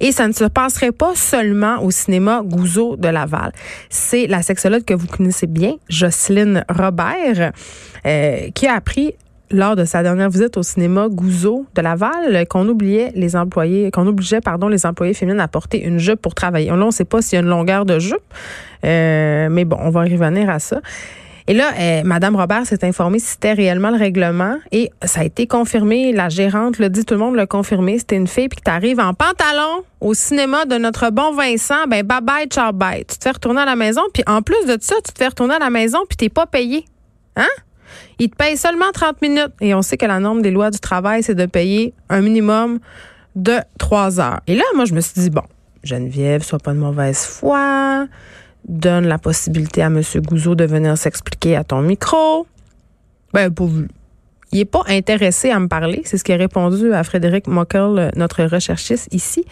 Et 0.00 0.12
ça 0.12 0.26
ne 0.26 0.32
se 0.32 0.44
passerait 0.44 0.92
pas 0.92 1.14
seulement 1.14 1.82
au 1.82 1.90
cinéma 1.90 2.42
Gouzeau 2.44 2.96
de 2.96 3.08
Laval. 3.08 3.52
C'est 3.90 4.26
la 4.26 4.42
sexologue 4.42 4.84
que 4.84 4.94
vous 4.94 5.06
connaissez 5.06 5.46
bien, 5.46 5.76
Jocelyne 5.88 6.64
Robert, 6.68 7.52
euh, 8.06 8.50
qui 8.54 8.66
a 8.66 8.74
appris 8.74 9.14
lors 9.50 9.76
de 9.76 9.84
sa 9.84 10.02
dernière 10.02 10.30
visite 10.30 10.56
au 10.56 10.62
cinéma 10.62 11.08
Gouzeau 11.08 11.66
de 11.74 11.82
Laval 11.82 12.46
qu'on 12.48 12.68
oubliait 12.68 13.12
les 13.14 13.36
employés, 13.36 13.90
qu'on 13.90 14.06
obligeait 14.06 14.40
pardon 14.40 14.68
les 14.68 14.86
employés 14.86 15.14
féminines 15.14 15.40
à 15.40 15.48
porter 15.48 15.82
une 15.82 15.98
jupe 15.98 16.20
pour 16.20 16.34
travailler. 16.34 16.68
Là, 16.68 16.76
on 16.76 16.86
ne 16.86 16.90
sait 16.90 17.04
pas 17.04 17.22
s'il 17.22 17.34
y 17.34 17.36
a 17.36 17.42
une 17.42 17.50
longueur 17.50 17.84
de 17.84 17.98
jupe, 17.98 18.22
euh, 18.84 19.48
mais 19.50 19.64
bon, 19.64 19.76
on 19.80 19.90
va 19.90 20.02
revenir 20.02 20.50
à 20.50 20.58
ça. 20.58 20.80
Et 21.46 21.52
là, 21.52 21.72
euh, 21.78 22.02
Madame 22.04 22.36
Robert 22.36 22.66
s'est 22.66 22.86
informée 22.86 23.18
si 23.18 23.32
c'était 23.32 23.52
réellement 23.52 23.90
le 23.90 23.98
règlement 23.98 24.56
et 24.72 24.90
ça 25.04 25.20
a 25.20 25.24
été 25.24 25.46
confirmé. 25.46 26.12
La 26.12 26.30
gérante 26.30 26.78
l'a 26.78 26.88
dit, 26.88 27.04
tout 27.04 27.14
le 27.14 27.20
monde 27.20 27.34
l'a 27.34 27.46
confirmé. 27.46 27.98
C'était 27.98 28.16
une 28.16 28.26
fille 28.26 28.48
puis 28.48 28.56
que 28.56 28.62
t'arrives 28.62 28.98
en 28.98 29.12
pantalon 29.12 29.84
au 30.00 30.14
cinéma 30.14 30.64
de 30.64 30.76
notre 30.76 31.10
bon 31.10 31.32
Vincent, 31.32 31.86
ben 31.86 32.02
bye 32.02 32.22
bye, 32.22 32.46
ciao 32.46 32.72
bye. 32.72 33.04
Tu 33.04 33.18
te 33.18 33.24
fais 33.24 33.32
retourner 33.32 33.60
à 33.60 33.66
la 33.66 33.76
maison 33.76 34.00
puis 34.12 34.22
en 34.26 34.40
plus 34.40 34.64
de 34.66 34.78
ça, 34.80 34.94
tu 35.04 35.12
te 35.12 35.18
fais 35.18 35.28
retourner 35.28 35.54
à 35.54 35.58
la 35.58 35.70
maison 35.70 35.98
puis 36.08 36.16
t'es 36.16 36.30
pas 36.30 36.46
payé, 36.46 36.86
hein? 37.36 37.48
Il 38.18 38.30
te 38.30 38.36
paye 38.36 38.56
seulement 38.56 38.90
30 38.92 39.22
minutes. 39.22 39.52
Et 39.60 39.74
on 39.74 39.82
sait 39.82 39.96
que 39.96 40.06
la 40.06 40.20
norme 40.20 40.42
des 40.42 40.50
lois 40.50 40.70
du 40.70 40.78
travail, 40.78 41.22
c'est 41.22 41.34
de 41.34 41.46
payer 41.46 41.94
un 42.08 42.20
minimum 42.20 42.78
de 43.36 43.56
3 43.78 44.20
heures. 44.20 44.40
Et 44.46 44.54
là, 44.54 44.64
moi, 44.74 44.84
je 44.84 44.94
me 44.94 45.00
suis 45.00 45.20
dit, 45.20 45.30
bon, 45.30 45.42
Geneviève, 45.82 46.42
sois 46.42 46.58
pas 46.58 46.72
de 46.72 46.78
mauvaise 46.78 47.24
foi. 47.24 48.06
Donne 48.66 49.06
la 49.06 49.18
possibilité 49.18 49.82
à 49.82 49.86
M. 49.86 50.00
Gouzeau 50.26 50.54
de 50.54 50.64
venir 50.64 50.96
s'expliquer 50.96 51.56
à 51.56 51.64
ton 51.64 51.82
micro. 51.82 52.46
Ben, 53.32 53.52
pour 53.52 53.66
vous. 53.66 53.86
Il 54.54 54.58
n'est 54.58 54.66
pas 54.66 54.84
intéressé 54.86 55.50
à 55.50 55.58
me 55.58 55.66
parler. 55.66 56.02
C'est 56.04 56.16
ce 56.16 56.22
qui 56.22 56.32
a 56.32 56.36
répondu 56.36 56.94
à 56.94 57.02
Frédéric 57.02 57.48
Mockel, 57.48 58.12
notre 58.14 58.44
recherchiste 58.44 59.12
ici. 59.12 59.44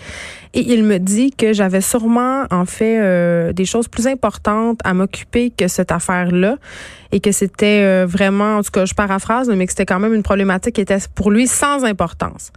Et 0.55 0.61
il 0.73 0.85
me 0.85 0.99
dit 0.99 1.33
que 1.33 1.53
j'avais 1.53 1.81
sûrement, 1.81 2.45
en 2.53 2.65
fait, 2.67 3.01
euh, 3.01 3.53
des 3.53 3.65
choses 3.65 3.89
plus 3.89 4.07
importantes 4.07 4.79
à 4.85 4.95
m'occuper 4.95 5.51
que 5.51 5.67
cette 5.67 5.91
affaire-là. 5.91 6.55
Et 7.11 7.19
que 7.19 7.33
c'était 7.33 7.83
euh, 7.83 8.07
vraiment, 8.09 8.59
en 8.59 8.63
tout 8.63 8.71
cas, 8.71 8.85
je 8.85 8.95
paraphrase, 8.95 9.49
mais 9.49 9.67
que 9.67 9.73
c'était 9.73 9.87
quand 9.87 9.99
même 9.99 10.15
une 10.15 10.23
problématique 10.23 10.77
qui 10.77 10.81
était 10.81 10.99
pour 11.17 11.33
lui 11.33 11.49
sans 11.49 11.85
importance. 11.85 12.53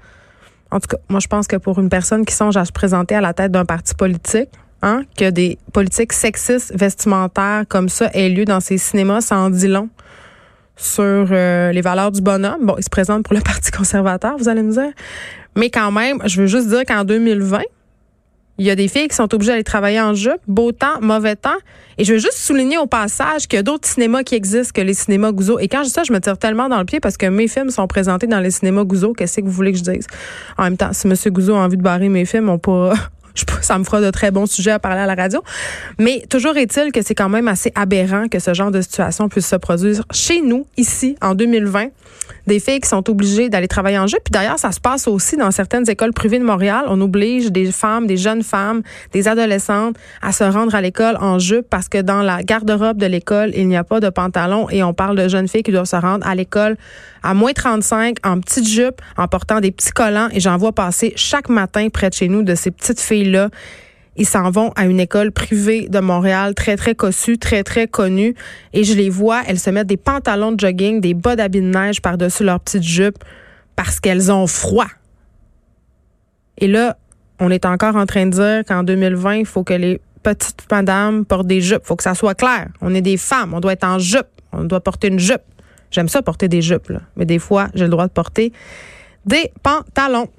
En 0.70 0.80
tout 0.80 0.88
cas, 0.88 0.98
moi, 1.10 1.20
je 1.20 1.28
pense 1.28 1.48
que 1.48 1.56
pour 1.56 1.80
une 1.80 1.90
personne 1.90 2.25
qui 2.25 2.36
songe 2.36 2.58
à 2.58 2.66
se 2.66 2.72
présenter 2.72 3.16
à 3.16 3.22
la 3.22 3.34
tête 3.34 3.52
d'un 3.52 3.66
parti 3.66 3.96
politique, 3.96 4.50
hein, 4.84 5.02
que 5.18 5.32
des 5.32 5.58
politiques 5.74 6.14
sexistes 6.14 6.78
vestimentaires 6.78 7.64
comme 7.68 7.90
ça 7.90 8.12
aient 8.14 8.30
lieu 8.30 8.46
dans 8.46 8.60
ces 8.60 8.78
cinémas, 8.78 9.22
ça 9.22 9.36
en 9.36 9.50
dit 9.50 9.68
long 9.68 9.90
sur 10.77 11.03
euh, 11.03 11.72
les 11.72 11.82
valeurs 11.82 12.12
du 12.12 12.22
bonhomme. 12.22 12.65
Bon, 12.65 12.75
il 12.77 12.84
se 12.84 12.89
présente 12.89 13.24
pour 13.24 13.34
le 13.34 13.41
Parti 13.46 13.72
conservateur, 13.72 14.38
vous 14.38 14.50
allez 14.50 14.63
me 14.63 14.72
dire. 14.72 14.91
Mais 15.55 15.70
quand 15.70 15.91
même, 15.91 16.20
je 16.25 16.41
veux 16.41 16.48
juste 16.48 16.67
dire 16.67 16.84
qu'en 16.86 17.03
2020, 17.03 17.62
Il 18.58 18.65
y 18.65 18.70
a 18.70 18.75
des 18.75 18.88
filles 18.88 19.10
qui 19.10 19.15
sont 19.15 19.34
obligées 19.34 19.51
d'aller 19.51 19.65
travailler 19.65 20.00
en 20.00 20.13
jupe, 20.13 20.39
beau 20.48 20.72
temps, 20.72 21.01
mauvais 21.01 21.36
temps. 21.36 21.58
Et 21.98 22.05
je 22.05 22.13
veux 22.13 22.20
juste 22.20 22.38
souligner 22.38 22.77
au 22.77 22.88
passage 22.88 23.48
qu'il 23.48 23.58
y 23.58 23.60
a 23.60 23.63
d'autres 23.63 23.88
cinémas 23.88 24.24
qui 24.24 24.36
existent 24.36 24.72
que 24.74 24.82
les 24.86 24.94
cinémas 24.94 25.34
Gouzeau. 25.34 25.60
Et 25.60 25.67
quand 25.67 25.79
je 25.79 25.88
dis 25.88 25.89
ça, 25.89 26.03
je 26.03 26.13
me 26.13 26.20
tire 26.20 26.38
tellement 26.38 26.70
dans 26.70 26.79
le 26.79 26.86
pied 26.86 27.01
parce 27.01 27.17
que 27.17 27.25
mes 27.25 27.50
films 27.50 27.70
sont 27.70 27.88
présentés 27.88 28.27
dans 28.27 28.39
les 28.39 28.51
cinémas 28.51 28.86
Gouzeau. 28.86 29.12
Qu'est-ce 29.12 29.41
que 29.41 29.46
vous 29.46 29.51
voulez 29.51 29.74
que 29.74 29.77
je 29.79 29.84
dise? 29.84 30.08
En 30.58 30.63
même 30.63 30.77
temps, 30.77 30.94
si 30.94 31.05
M. 31.05 31.15
Gouzeau 31.34 31.55
a 31.55 31.60
envie 31.60 31.75
de 31.75 31.82
barrer 31.82 32.08
mes 32.08 32.24
films, 32.24 32.48
on 32.48 32.58
pourra 32.58 32.94
ça 33.62 33.77
me 33.77 33.84
fera 33.84 34.01
de 34.01 34.10
très 34.12 34.32
bons 34.32 34.46
sujets 34.46 34.72
à 34.72 34.80
parler 34.80 35.01
à 35.01 35.06
la 35.06 35.15
radio. 35.15 35.44
Mais 36.00 36.24
toujours 36.30 36.58
est-il 36.58 36.92
que 36.92 37.01
c'est 37.01 37.15
quand 37.15 37.30
même 37.30 37.48
assez 37.48 37.72
aberrant 37.75 38.27
que 38.27 38.39
ce 38.39 38.54
genre 38.54 38.72
de 38.72 38.82
situation 38.82 39.30
puisse 39.30 39.48
se 39.48 39.56
produire 39.56 40.04
chez 40.12 40.42
nous, 40.42 40.65
ici, 40.77 41.15
en 41.22 41.36
2020. 41.36 41.88
Des 42.48 42.60
filles 42.60 42.80
qui 42.80 42.89
sont 42.89 43.10
obligées 43.10 43.50
d'aller 43.50 43.68
travailler 43.68 43.98
en 43.98 44.08
jeu. 44.08 44.18
Puis 44.24 44.32
d'ailleurs, 44.32 44.60
ça 44.60 44.72
se 44.72 44.80
passe 44.80 45.08
aussi 45.08 45.36
dans 45.36 45.51
certaines 45.51 45.89
écoles 45.89 46.13
privées 46.13 46.39
de 46.39 46.44
Montréal. 46.44 46.86
On 46.88 47.01
oblige 47.01 47.51
des 47.51 47.72
femmes, 47.72 48.08
des 48.08 48.18
jeunes 48.18 48.44
femmes, 48.44 48.82
des 49.13 49.27
adolescentes 49.27 49.98
à 50.22 50.32
se 50.32 50.44
rendre 50.44 50.75
à 50.75 50.82
l'école 50.82 51.18
en 51.20 51.39
jupe 51.39 51.68
parce 51.70 51.89
que 51.89 52.01
dans 52.01 52.22
la 52.22 52.44
garde-robe 52.44 52.98
de 52.98 53.06
l'école, 53.06 53.51
il 53.56 53.68
n'y 53.68 53.77
a 53.77 53.84
pas 53.84 54.00
de 54.00 54.10
pantalon 54.10 54.70
et 54.70 54.84
on 54.84 54.94
parle 54.94 55.18
de 55.18 55.27
jeunes 55.27 55.48
filles 55.48 55.63
qui 55.63 55.72
doivent 55.72 55.86
se 55.86 55.96
rendre 55.96 56.25
à 56.25 56.36
l'école 56.36 56.77
à 57.24 57.34
moins 57.34 57.54
35 57.54 58.18
en 58.24 58.39
petite 58.39 58.68
jupe, 58.68 59.01
en 59.18 59.27
portant 59.27 59.60
des 59.60 59.72
petits 59.72 59.92
collants 59.92 60.30
et 60.32 60.39
j'en 60.39 60.58
vois 60.58 60.74
passer 60.74 61.13
chaque 61.15 61.50
matin 61.50 61.89
près 61.89 62.10
de 62.10 62.13
chez 62.13 62.27
nous 62.27 62.44
de 62.44 62.54
ces 62.54 62.70
petites 62.70 63.00
ils 64.17 64.25
s'en 64.25 64.50
vont 64.50 64.72
à 64.75 64.86
une 64.86 65.00
école 65.00 65.32
privée 65.32 65.88
de 65.89 66.00
Montréal, 66.00 66.55
très, 66.55 66.77
très 66.77 66.96
cossue, 66.96 67.38
très, 67.38 67.63
très 67.63 67.88
connue. 67.88 68.36
Et 68.74 68.84
je 68.84 68.94
les 68.94 69.10
vois, 69.10 69.41
elles 69.48 69.60
se 69.60 69.70
mettent 69.70 69.88
des 69.88 69.98
pantalons 69.98 70.51
de 70.51 70.60
jogging, 70.60 71.01
des 71.01 71.13
bas 71.13 71.36
d'habits 71.36 71.62
de 71.62 71.67
neige 71.67 72.01
par-dessus 72.01 72.44
leur 72.44 72.60
petite 72.60 72.84
jupe 72.84 73.17
parce 73.75 74.00
qu'elles 74.00 74.32
ont 74.32 74.48
froid. 74.48 74.88
Et 76.58 76.67
là, 76.67 76.98
on 77.39 77.51
est 77.51 77.65
encore 77.65 77.98
en 77.98 78.05
train 78.05 78.25
de 78.25 78.32
dire 78.32 78.63
qu'en 78.65 78.84
2020, 78.84 79.36
il 79.36 79.46
faut 79.46 79.63
que 79.63 79.74
les 79.74 80.00
petites 80.24 80.65
madames 80.72 81.25
portent 81.25 81.48
des 81.48 81.60
jupes. 81.60 81.82
Il 81.84 81.88
faut 81.88 81.96
que 81.98 82.03
ça 82.03 82.15
soit 82.15 82.36
clair. 82.36 82.70
On 82.82 82.96
est 82.96 83.01
des 83.01 83.17
femmes. 83.17 83.53
On 83.53 83.60
doit 83.60 83.74
être 83.74 83.84
en 83.84 84.00
jupe. 84.00 84.27
On 84.53 84.63
doit 84.63 84.79
porter 84.79 85.10
une 85.10 85.20
jupe. 85.20 85.41
J'aime 85.91 86.08
ça 86.08 86.22
porter 86.22 86.48
des 86.48 86.62
jupes, 86.62 86.91
mais 87.15 87.25
des 87.25 87.39
fois, 87.39 87.67
j'ai 87.74 87.84
le 87.84 87.89
droit 87.89 88.08
de 88.08 88.12
porter 88.12 88.51
des 89.25 89.51
pantalons. 89.63 90.29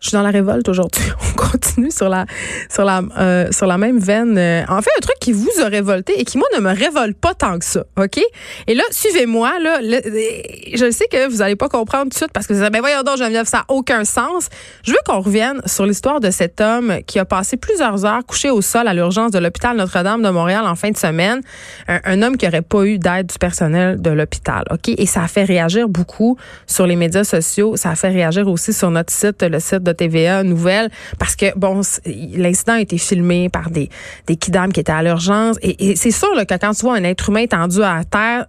Je 0.00 0.08
suis 0.08 0.16
dans 0.16 0.22
la 0.22 0.30
révolte 0.30 0.68
aujourd'hui. 0.68 1.02
On 1.28 1.36
continue 1.36 1.90
sur 1.90 2.08
la 2.08 2.24
sur 2.70 2.84
la 2.84 3.02
euh, 3.18 3.50
sur 3.50 3.66
la 3.66 3.78
même 3.78 3.98
veine. 3.98 4.38
Euh, 4.38 4.62
en 4.68 4.80
fait, 4.80 4.90
un 4.96 5.00
truc 5.00 5.16
qui 5.20 5.32
vous 5.32 5.50
a 5.60 5.66
révolté 5.66 6.20
et 6.20 6.24
qui 6.24 6.38
moi 6.38 6.46
ne 6.54 6.60
me 6.60 6.72
révolte 6.72 7.18
pas 7.18 7.34
tant 7.34 7.58
que 7.58 7.64
ça, 7.64 7.84
ok? 7.96 8.20
Et 8.66 8.74
là, 8.74 8.84
suivez-moi 8.90 9.58
là. 9.58 9.80
je 9.82 10.90
sais 10.92 11.06
que 11.10 11.28
vous 11.28 11.42
allez 11.42 11.56
pas 11.56 11.68
comprendre 11.68 12.04
tout 12.04 12.10
de 12.10 12.14
suite 12.14 12.32
parce 12.32 12.46
que 12.46 12.52
vous 12.52 12.60
allez, 12.60 12.70
ben 12.70 12.80
voyons 12.80 13.02
donc 13.02 13.18
Geneviève, 13.18 13.46
ça 13.46 13.58
n'a 13.58 13.64
aucun 13.68 14.04
sens. 14.04 14.48
Je 14.84 14.92
veux 14.92 14.98
qu'on 15.04 15.20
revienne 15.20 15.60
sur 15.66 15.84
l'histoire 15.84 16.20
de 16.20 16.30
cet 16.30 16.60
homme 16.60 16.98
qui 17.06 17.18
a 17.18 17.24
passé 17.24 17.56
plusieurs 17.56 18.04
heures 18.04 18.24
couché 18.24 18.50
au 18.50 18.62
sol 18.62 18.86
à 18.86 18.94
l'urgence 18.94 19.32
de 19.32 19.38
l'hôpital 19.38 19.76
Notre-Dame 19.76 20.22
de 20.22 20.30
Montréal 20.30 20.64
en 20.66 20.76
fin 20.76 20.90
de 20.90 20.96
semaine. 20.96 21.40
Un, 21.88 22.22
homme 22.22 22.36
qui 22.36 22.46
aurait 22.46 22.62
pas 22.62 22.84
eu 22.84 22.98
d'aide 22.98 23.26
du 23.26 23.38
personnel 23.38 24.00
de 24.00 24.10
l'hôpital, 24.10 24.64
ok? 24.70 24.88
Et 24.88 25.06
ça 25.06 25.22
a 25.22 25.28
fait 25.28 25.44
réagir 25.44 25.88
beaucoup 25.88 26.36
sur 26.66 26.86
les 26.86 26.96
médias 26.96 27.24
sociaux. 27.24 27.76
Ça 27.76 27.90
a 27.90 27.94
fait 27.96 28.10
réagir 28.10 28.48
aussi 28.48 28.72
sur 28.72 28.90
notre 28.90 29.12
site, 29.12 29.42
le 29.42 29.60
site 29.60 29.87
TVA 29.92 30.42
Nouvelle 30.42 30.90
parce 31.18 31.36
que 31.36 31.46
bon 31.56 31.80
l'incident 32.06 32.74
a 32.74 32.80
été 32.80 32.98
filmé 32.98 33.48
par 33.48 33.70
des 33.70 33.88
des 34.26 34.36
qui 34.36 34.50
étaient 34.80 34.92
à 34.92 35.02
l'urgence. 35.02 35.56
Et, 35.62 35.96
c'est 35.96 36.10
sûr 36.10 36.34
là, 36.34 36.44
que 36.44 36.54
quand 36.54 36.72
tu 36.72 36.82
vois 36.82 36.94
un 36.94 37.04
être 37.04 37.28
humain 37.28 37.46
tendu 37.46 37.82
à 37.82 38.02
terre 38.04 38.46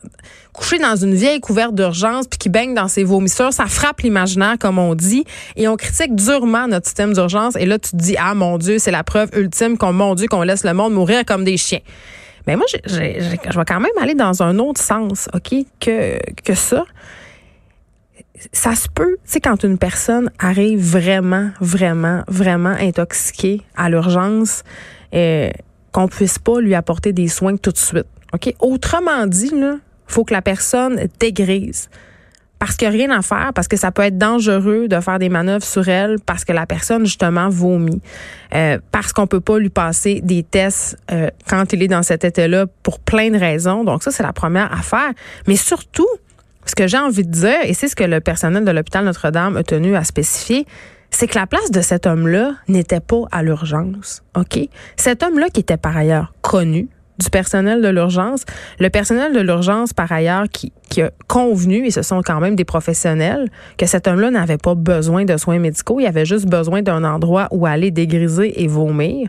couché 0.53 0.79
dans 0.79 0.95
une 0.95 1.13
vieille 1.13 1.39
couverte 1.39 1.75
d'urgence 1.75 2.27
puis 2.27 2.37
qui 2.37 2.49
baigne 2.49 2.73
dans 2.73 2.87
ses 2.87 3.03
vomissures, 3.03 3.53
ça 3.53 3.65
frappe 3.67 4.01
l'imaginaire 4.01 4.57
comme 4.59 4.79
on 4.79 4.95
dit 4.95 5.23
et 5.55 5.67
on 5.67 5.75
critique 5.75 6.15
durement 6.15 6.67
notre 6.67 6.87
système 6.87 7.13
d'urgence. 7.13 7.55
Et 7.55 7.65
là 7.65 7.79
tu 7.79 7.91
te 7.91 7.95
dis 7.97 8.15
ah 8.17 8.33
mon 8.33 8.57
dieu, 8.57 8.79
c'est 8.79 8.91
la 8.91 9.03
preuve 9.03 9.29
ultime 9.35 9.77
qu'on 9.77 9.93
mon 9.93 10.15
dieu 10.15 10.27
qu'on 10.27 10.43
laisse 10.43 10.63
le 10.63 10.73
monde 10.73 10.93
mourir 10.93 11.25
comme 11.25 11.43
des 11.43 11.57
chiens. 11.57 11.81
Mais 12.47 12.55
moi, 12.55 12.65
je 12.85 12.97
vais 12.97 13.65
quand 13.67 13.79
même 13.79 13.91
aller 14.01 14.15
dans 14.15 14.41
un 14.41 14.57
autre 14.57 14.81
sens, 14.81 15.29
OK, 15.33 15.53
que, 15.79 16.17
que 16.43 16.55
ça 16.55 16.85
ça 18.53 18.75
se 18.75 18.87
peut, 18.87 19.17
tu 19.25 19.31
sais, 19.33 19.41
quand 19.41 19.63
une 19.63 19.77
personne 19.77 20.31
arrive 20.39 20.79
vraiment, 20.79 21.51
vraiment, 21.59 22.23
vraiment 22.27 22.75
intoxiquée 22.79 23.61
à 23.75 23.89
l'urgence, 23.89 24.63
euh, 25.13 25.49
qu'on 25.91 26.07
puisse 26.07 26.39
pas 26.39 26.59
lui 26.59 26.75
apporter 26.75 27.13
des 27.13 27.27
soins 27.27 27.57
tout 27.57 27.71
de 27.71 27.77
suite. 27.77 28.07
OK? 28.33 28.53
Autrement 28.59 29.25
dit, 29.27 29.51
là, 29.53 29.77
faut 30.07 30.23
que 30.23 30.33
la 30.33 30.41
personne 30.41 31.07
dégrise. 31.19 31.89
Parce 32.59 32.75
qu'il 32.75 32.89
n'y 32.89 32.95
a 32.95 33.05
rien 33.05 33.17
à 33.17 33.21
faire, 33.21 33.51
parce 33.55 33.69
que 33.69 33.77
ça 33.77 33.91
peut 33.91 34.01
être 34.01 34.17
dangereux 34.17 34.89
de 34.89 34.99
faire 34.99 35.17
des 35.17 35.29
manœuvres 35.29 35.63
sur 35.63 35.87
elle, 35.87 36.17
parce 36.25 36.43
que 36.43 36.51
la 36.51 36.65
personne, 36.65 37.05
justement, 37.05 37.47
vomit. 37.47 38.01
Euh, 38.53 38.79
parce 38.91 39.13
qu'on 39.13 39.27
peut 39.27 39.39
pas 39.39 39.59
lui 39.59 39.69
passer 39.69 40.19
des 40.21 40.43
tests 40.43 40.97
euh, 41.09 41.29
quand 41.47 41.71
il 41.71 41.81
est 41.83 41.87
dans 41.87 42.03
cet 42.03 42.25
état-là 42.25 42.65
pour 42.83 42.99
plein 42.99 43.31
de 43.31 43.37
raisons. 43.37 43.85
Donc 43.85 44.03
ça, 44.03 44.11
c'est 44.11 44.23
la 44.23 44.33
première 44.33 44.73
affaire. 44.73 45.11
Mais 45.47 45.55
surtout, 45.55 46.07
ce 46.69 46.75
que 46.75 46.87
j'ai 46.87 46.97
envie 46.97 47.25
de 47.25 47.31
dire, 47.31 47.61
et 47.63 47.73
c'est 47.73 47.87
ce 47.87 47.95
que 47.95 48.03
le 48.03 48.21
personnel 48.21 48.63
de 48.63 48.71
l'hôpital 48.71 49.03
Notre-Dame 49.03 49.57
a 49.57 49.63
tenu 49.63 49.95
à 49.95 50.03
spécifier, 50.03 50.67
c'est 51.09 51.25
que 51.25 51.37
la 51.37 51.47
place 51.47 51.71
de 51.71 51.81
cet 51.81 52.05
homme-là 52.05 52.53
n'était 52.67 52.99
pas 52.99 53.23
à 53.31 53.41
l'urgence. 53.41 54.21
OK? 54.37 54.59
Cet 54.95 55.23
homme-là 55.23 55.49
qui 55.49 55.61
était 55.61 55.77
par 55.77 55.97
ailleurs 55.97 56.33
connu 56.41 56.87
du 57.17 57.29
personnel 57.31 57.81
de 57.81 57.87
l'urgence, 57.87 58.45
le 58.79 58.89
personnel 58.89 59.33
de 59.33 59.39
l'urgence 59.41 59.93
par 59.93 60.11
ailleurs 60.11 60.45
qui, 60.47 60.71
qui 60.89 61.01
a 61.01 61.11
convenu, 61.27 61.85
et 61.87 61.91
ce 61.91 62.03
sont 62.03 62.21
quand 62.23 62.39
même 62.39 62.55
des 62.55 62.65
professionnels, 62.65 63.49
que 63.77 63.87
cet 63.87 64.07
homme-là 64.07 64.29
n'avait 64.29 64.57
pas 64.57 64.75
besoin 64.75 65.25
de 65.25 65.35
soins 65.37 65.59
médicaux, 65.59 65.99
il 65.99 66.05
avait 66.05 66.25
juste 66.25 66.47
besoin 66.47 66.83
d'un 66.83 67.03
endroit 67.03 67.47
où 67.51 67.65
aller 67.65 67.89
dégriser 67.89 68.61
et 68.61 68.67
vomir. 68.67 69.27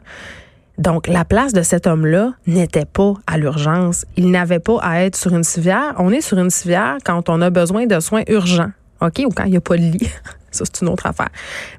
Donc, 0.78 1.08
la 1.08 1.24
place 1.24 1.52
de 1.52 1.62
cet 1.62 1.86
homme-là 1.86 2.32
n'était 2.46 2.86
pas 2.86 3.14
à 3.26 3.36
l'urgence. 3.36 4.06
Il 4.16 4.30
n'avait 4.30 4.60
pas 4.60 4.78
à 4.80 5.02
être 5.02 5.16
sur 5.16 5.34
une 5.34 5.44
civière. 5.44 5.94
On 5.98 6.10
est 6.10 6.22
sur 6.22 6.38
une 6.38 6.50
civière 6.50 6.96
quand 7.04 7.28
on 7.28 7.40
a 7.42 7.50
besoin 7.50 7.86
de 7.86 8.00
soins 8.00 8.22
urgents, 8.28 8.70
OK, 9.02 9.20
ou 9.26 9.30
quand 9.30 9.44
il 9.44 9.50
n'y 9.50 9.56
a 9.56 9.60
pas 9.60 9.76
de 9.76 9.82
lit. 9.82 10.10
Ça, 10.50 10.64
c'est 10.64 10.82
une 10.82 10.88
autre 10.88 11.06
affaire. 11.06 11.28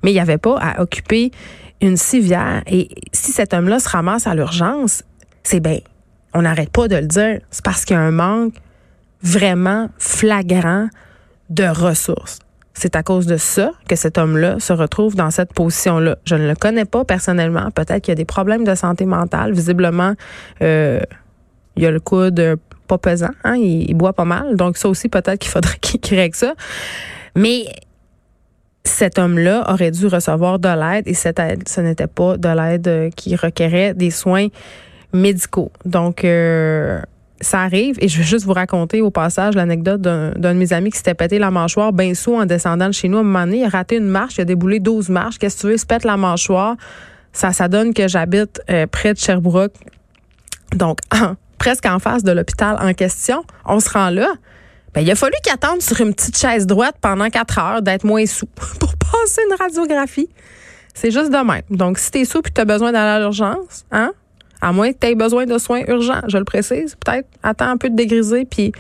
Mais 0.04 0.12
il 0.12 0.14
n'y 0.14 0.20
avait 0.20 0.38
pas 0.38 0.58
à 0.60 0.82
occuper 0.82 1.32
une 1.82 1.98
civière. 1.98 2.62
Et 2.68 2.90
si 3.12 3.32
cet 3.32 3.54
homme-là 3.54 3.80
se 3.80 3.90
ramasse 3.90 4.28
à 4.28 4.36
l'urgence, 4.36 5.04
c'est 5.44 5.60
bien, 5.60 5.80
on 6.34 6.44
n'arrête 6.44 6.70
pas 6.70 6.88
de 6.88 6.96
le 6.96 7.08
dire. 7.08 7.40
C'est 7.50 7.66
parce 7.66 7.86
qu'il 7.86 7.96
y 7.96 8.00
a 8.00 8.02
un 8.02 8.12
manque 8.12 8.54
vraiment 9.24 9.90
flagrant 9.98 10.88
de 11.50 11.66
ressources. 11.66 12.40
C'est 12.74 12.96
à 12.96 13.04
cause 13.04 13.26
de 13.26 13.38
ça 13.38 13.72
que 13.88 13.96
cet 13.96 14.18
homme-là 14.18 14.60
se 14.60 14.74
retrouve 14.74 15.16
dans 15.16 15.30
cette 15.30 15.54
position-là. 15.54 16.18
Je 16.26 16.36
ne 16.36 16.48
le 16.48 16.56
connais 16.56 16.86
pas 16.86 17.04
personnellement. 17.04 17.70
Peut-être 17.72 18.02
qu'il 18.04 18.12
y 18.12 18.14
a 18.14 18.16
des 18.16 18.26
problèmes 18.26 18.64
de 18.64 18.76
santé 18.76 19.06
mentale. 19.06 19.52
Visiblement, 19.52 20.14
euh, 20.62 21.02
il 21.76 21.84
y 21.84 21.86
a 21.86 21.92
le 21.92 22.00
coude 22.00 22.58
pas 22.88 22.98
pesant. 22.98 23.32
Hein? 23.44 23.56
Il, 23.56 23.94
boit 23.94 24.14
pas 24.14 24.26
mal. 24.26 24.56
Donc 24.56 24.78
ça 24.78 24.90
aussi, 24.90 25.10
peut-être 25.10 25.40
qu'il 25.40 25.52
faudrait 25.52 25.78
qu'il 25.82 26.18
règle 26.18 26.36
ça. 26.36 26.54
Mais 27.36 27.66
cet 28.84 29.20
homme-là 29.20 29.70
aurait 29.72 29.92
dû 29.92 30.08
recevoir 30.08 30.60
de 30.60 30.70
l'aide 30.70 31.08
et 31.08 31.14
cette 31.14 31.40
aide, 31.40 31.68
ce 31.68 31.82
n'était 31.82 32.08
pas 32.08 32.38
de 32.38 32.50
l'aide 32.50 33.14
qui 33.16 33.36
requérait 33.36 33.94
des 33.94 34.12
soins 34.12 34.48
médicaux. 35.14 35.72
Donc, 35.86 36.24
euh, 36.24 37.02
ça 37.42 37.62
arrive 37.62 37.98
et 38.00 38.08
je 38.08 38.18
vais 38.18 38.24
juste 38.24 38.46
vous 38.46 38.54
raconter 38.54 39.02
au 39.02 39.12
passage 39.12 39.56
l'anecdote 39.56 40.02
d'un 40.02 40.32
de 40.32 40.54
mes 40.54 40.74
amis 40.74 40.92
qui 40.92 40.98
s'était 40.98 41.14
pété 41.14 41.40
la 41.40 41.52
mâchoire 41.52 41.92
bien 41.92 42.14
sous 42.14 42.36
en 42.36 42.46
descendant 42.46 42.88
de 42.88 42.94
chez 42.94 43.08
nous. 43.08 43.18
À 43.18 43.22
un 43.22 43.24
moment 43.24 43.46
donné, 43.46 43.60
il 43.60 43.66
a 43.66 43.70
raté 43.70 43.98
une 43.98 44.08
marche, 44.08 44.36
il 44.38 44.42
a 44.42 44.46
déboulé 44.46 44.80
12 44.80 45.10
marches. 45.10 45.38
Qu'est-ce 45.38 45.58
que 45.58 45.62
tu 45.62 45.68
veux? 45.68 45.78
Se 45.78 45.86
pète 45.86 46.04
la 46.04 46.18
mâchoire. 46.18 46.76
Ça, 47.34 47.52
ça 47.52 47.68
donne 47.68 47.94
que 47.94 48.08
j'habite 48.08 48.62
euh, 48.70 48.88
près 48.88 49.14
de 49.14 49.20
Sherbrooke. 49.20 49.74
Donc, 50.76 51.00
presque 51.58 51.86
en 51.86 52.00
face 52.00 52.24
de 52.24 52.32
l'hôpital 52.32 52.78
en 52.80 52.94
question. 52.94 53.44
On 53.66 53.80
se 53.80 53.90
rend 53.90 54.10
là. 54.10 54.32
Ben, 54.94 55.02
il 55.02 55.12
a 55.12 55.16
fallu 55.16 55.34
qu'il 55.44 55.54
attende 55.54 55.82
sur 55.82 56.02
une 56.02 56.14
petite 56.14 56.38
chaise 56.38 56.68
droite 56.68 56.96
pendant 57.02 57.30
quatre 57.30 57.58
heures 57.60 57.82
d'être 57.82 58.04
moins 58.04 58.26
sous 58.26 58.46
pour 58.80 58.94
passer 58.98 59.42
une 59.50 59.56
radiographie. 59.56 60.30
C'est 60.94 61.12
juste 61.12 61.32
de 61.32 61.38
même. 61.38 61.62
Donc, 61.70 61.98
si 61.98 62.12
t'es 62.12 62.26
sous 62.26 62.40
et 62.40 62.52
tu 62.54 62.60
as 62.60 62.66
besoin 62.66 62.92
d'aller 62.92 63.12
à 63.12 63.20
l'urgence, 63.20 63.86
hein, 63.92 64.12
à 64.62 64.72
moins 64.72 64.92
que 64.92 64.98
tu 65.00 65.08
aies 65.08 65.16
besoin 65.16 65.46
de 65.46 65.58
soins 65.58 65.82
urgents, 65.88 66.22
je 66.28 66.38
le 66.38 66.46
précise. 66.46 66.96
Peut-être 67.04 67.28
attends 67.44 67.70
un 67.70 67.78
peu 67.78 67.90
de 67.90 67.96
dégriser, 67.96 68.46
puis 68.46 68.72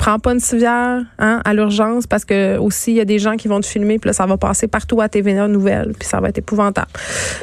prends 0.00 0.18
pas 0.18 0.32
une 0.32 0.40
civière 0.40 1.02
hein, 1.18 1.42
à 1.44 1.52
l'urgence 1.52 2.06
parce 2.06 2.24
que 2.24 2.56
aussi 2.56 2.92
il 2.92 2.96
y 2.96 3.00
a 3.00 3.04
des 3.04 3.18
gens 3.18 3.36
qui 3.36 3.48
vont 3.48 3.60
te 3.60 3.66
filmer 3.66 3.98
puis 3.98 4.08
là 4.08 4.14
ça 4.14 4.24
va 4.24 4.38
passer 4.38 4.66
partout 4.66 4.98
à 5.02 5.10
TVA 5.10 5.46
Nouvelles 5.46 5.92
puis 5.98 6.08
ça 6.08 6.20
va 6.20 6.30
être 6.30 6.38
épouvantable. 6.38 6.88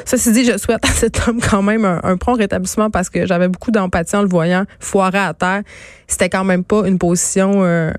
Ceci 0.04 0.32
dit, 0.32 0.44
je 0.44 0.58
souhaite 0.58 0.84
à 0.84 0.88
cet 0.88 1.28
homme 1.28 1.38
quand 1.40 1.62
même 1.62 1.84
un, 1.84 2.16
prompt 2.16 2.34
rétablissement 2.34 2.90
parce 2.90 3.10
que 3.10 3.26
j'avais 3.26 3.46
beaucoup 3.46 3.70
d'empathie 3.70 4.16
en 4.16 4.22
le 4.22 4.28
voyant 4.28 4.64
foirer 4.80 5.18
à 5.18 5.34
terre. 5.34 5.62
C'était 6.08 6.28
quand 6.28 6.42
même 6.42 6.64
pas 6.64 6.88
une 6.88 6.98
position 6.98 7.62
euh, 7.62 7.92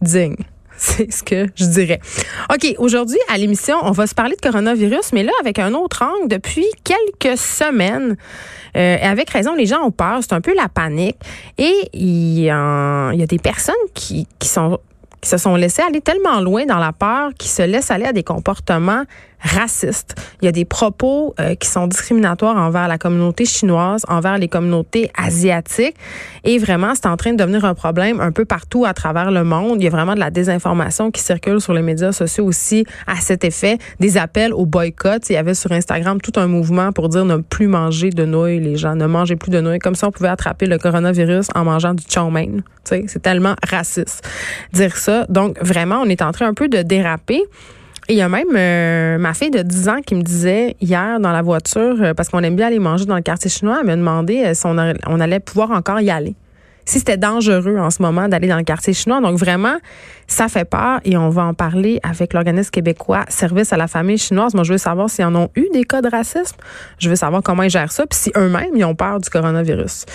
digne. 0.00 0.36
C'est 0.84 1.12
ce 1.12 1.22
que 1.22 1.46
je 1.54 1.64
dirais. 1.66 2.00
OK, 2.52 2.74
aujourd'hui, 2.78 3.18
à 3.28 3.38
l'émission, 3.38 3.76
on 3.82 3.92
va 3.92 4.08
se 4.08 4.16
parler 4.16 4.34
de 4.34 4.40
coronavirus, 4.40 5.12
mais 5.12 5.22
là, 5.22 5.30
avec 5.40 5.60
un 5.60 5.74
autre 5.74 6.02
angle, 6.02 6.26
depuis 6.26 6.66
quelques 6.82 7.38
semaines, 7.38 8.16
euh, 8.76 8.96
avec 9.00 9.30
raison, 9.30 9.54
les 9.54 9.66
gens 9.66 9.84
ont 9.84 9.92
peur, 9.92 10.18
c'est 10.22 10.32
un 10.32 10.40
peu 10.40 10.52
la 10.56 10.68
panique. 10.68 11.18
Et 11.56 11.88
il 11.92 12.40
y, 12.40 12.50
a, 12.50 13.12
il 13.12 13.20
y 13.20 13.22
a 13.22 13.26
des 13.26 13.38
personnes 13.38 13.74
qui, 13.94 14.26
qui 14.40 14.48
sont 14.48 14.80
qui 15.22 15.30
se 15.30 15.38
sont 15.38 15.54
laissés 15.54 15.82
aller 15.82 16.00
tellement 16.00 16.40
loin 16.40 16.66
dans 16.66 16.78
la 16.78 16.92
peur 16.92 17.30
qu'ils 17.38 17.50
se 17.50 17.62
laissent 17.62 17.90
aller 17.90 18.04
à 18.04 18.12
des 18.12 18.24
comportements 18.24 19.04
racistes. 19.42 20.14
Il 20.40 20.44
y 20.46 20.48
a 20.48 20.52
des 20.52 20.64
propos 20.64 21.34
euh, 21.40 21.54
qui 21.54 21.68
sont 21.68 21.86
discriminatoires 21.86 22.56
envers 22.56 22.88
la 22.88 22.98
communauté 22.98 23.44
chinoise, 23.44 24.04
envers 24.08 24.38
les 24.38 24.48
communautés 24.48 25.10
asiatiques. 25.16 25.96
Et 26.44 26.58
vraiment, 26.58 26.94
c'est 26.94 27.06
en 27.06 27.16
train 27.16 27.32
de 27.32 27.36
devenir 27.36 27.64
un 27.64 27.74
problème 27.74 28.20
un 28.20 28.32
peu 28.32 28.44
partout 28.44 28.84
à 28.84 28.94
travers 28.94 29.30
le 29.30 29.44
monde. 29.44 29.80
Il 29.80 29.84
y 29.84 29.86
a 29.86 29.90
vraiment 29.90 30.14
de 30.14 30.20
la 30.20 30.30
désinformation 30.30 31.10
qui 31.10 31.20
circule 31.20 31.60
sur 31.60 31.72
les 31.72 31.82
médias 31.82 32.12
sociaux 32.12 32.44
aussi 32.44 32.84
à 33.06 33.16
cet 33.16 33.44
effet. 33.44 33.78
Des 34.00 34.16
appels 34.16 34.52
au 34.52 34.66
boycott. 34.66 35.28
Il 35.30 35.34
y 35.34 35.36
avait 35.36 35.54
sur 35.54 35.72
Instagram 35.72 36.20
tout 36.20 36.32
un 36.36 36.46
mouvement 36.46 36.92
pour 36.92 37.08
dire 37.08 37.24
ne 37.24 37.36
plus 37.36 37.66
manger 37.66 38.10
de 38.10 38.24
nouilles. 38.24 38.60
Les 38.60 38.76
gens 38.76 38.94
ne 38.94 39.06
mangez 39.06 39.36
plus 39.36 39.50
de 39.50 39.60
nouilles. 39.60 39.80
Comme 39.80 39.94
ça, 39.94 40.08
on 40.08 40.12
pouvait 40.12 40.28
attraper 40.28 40.66
le 40.66 40.78
coronavirus 40.78 41.48
en 41.54 41.64
mangeant 41.64 41.94
du 41.94 42.04
chow 42.08 42.30
mein. 42.30 42.62
C'est 42.84 43.22
tellement 43.22 43.54
raciste 43.68 44.28
dire 44.72 44.96
ça. 44.96 45.26
Donc, 45.28 45.58
vraiment, 45.60 46.00
on 46.02 46.06
est 46.06 46.22
en 46.22 46.32
train 46.32 46.46
un 46.46 46.54
peu 46.54 46.68
de 46.68 46.82
déraper. 46.82 47.42
Il 48.08 48.16
y 48.16 48.22
a 48.22 48.28
même 48.28 48.48
euh, 48.56 49.18
ma 49.18 49.32
fille 49.32 49.50
de 49.50 49.62
10 49.62 49.88
ans 49.88 50.00
qui 50.04 50.14
me 50.16 50.22
disait 50.22 50.76
hier 50.80 51.20
dans 51.20 51.30
la 51.30 51.42
voiture, 51.42 51.96
euh, 52.00 52.14
parce 52.14 52.28
qu'on 52.28 52.42
aime 52.42 52.56
bien 52.56 52.66
aller 52.66 52.80
manger 52.80 53.04
dans 53.04 53.14
le 53.14 53.22
quartier 53.22 53.48
chinois, 53.48 53.78
elle 53.80 53.86
m'a 53.86 53.96
demandé 53.96 54.44
euh, 54.44 54.54
si 54.54 54.66
on, 54.66 54.76
on 55.06 55.20
allait 55.20 55.38
pouvoir 55.38 55.70
encore 55.70 56.00
y 56.00 56.10
aller 56.10 56.34
si 56.84 56.98
c'était 56.98 57.16
dangereux 57.16 57.78
en 57.78 57.90
ce 57.90 58.02
moment 58.02 58.28
d'aller 58.28 58.48
dans 58.48 58.56
le 58.56 58.64
quartier 58.64 58.92
chinois. 58.92 59.20
Donc 59.20 59.38
vraiment, 59.38 59.76
ça 60.26 60.48
fait 60.48 60.64
peur 60.64 61.00
et 61.04 61.16
on 61.16 61.28
va 61.28 61.44
en 61.44 61.54
parler 61.54 62.00
avec 62.02 62.32
l'organisme 62.32 62.70
québécois 62.70 63.24
Service 63.28 63.72
à 63.72 63.76
la 63.76 63.86
famille 63.86 64.18
chinoise. 64.18 64.54
Moi, 64.54 64.64
je 64.64 64.72
veux 64.72 64.78
savoir 64.78 65.10
s'ils 65.10 65.24
en 65.24 65.34
ont 65.34 65.50
eu 65.56 65.66
des 65.72 65.84
cas 65.84 66.00
de 66.00 66.08
racisme. 66.08 66.56
Je 66.98 67.08
veux 67.08 67.16
savoir 67.16 67.42
comment 67.42 67.62
ils 67.62 67.70
gèrent 67.70 67.92
ça, 67.92 68.06
puis 68.06 68.18
si 68.18 68.32
eux-mêmes, 68.36 68.74
ils 68.74 68.84
ont 68.84 68.94
peur 68.94 69.20
du 69.20 69.28
coronavirus. 69.28 70.06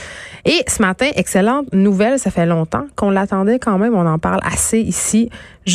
Et 0.45 0.63
ce 0.67 0.81
matin, 0.81 1.09
excellente 1.15 1.71
nouvelle, 1.73 2.19
ça 2.19 2.31
fait 2.31 2.45
longtemps 2.45 2.85
qu'on 2.95 3.09
l'attendait 3.09 3.59
quand 3.59 3.77
même, 3.77 3.95
on 3.95 4.05
en 4.05 4.19
parle 4.19 4.39
assez 4.43 4.79
ici. 4.79 5.29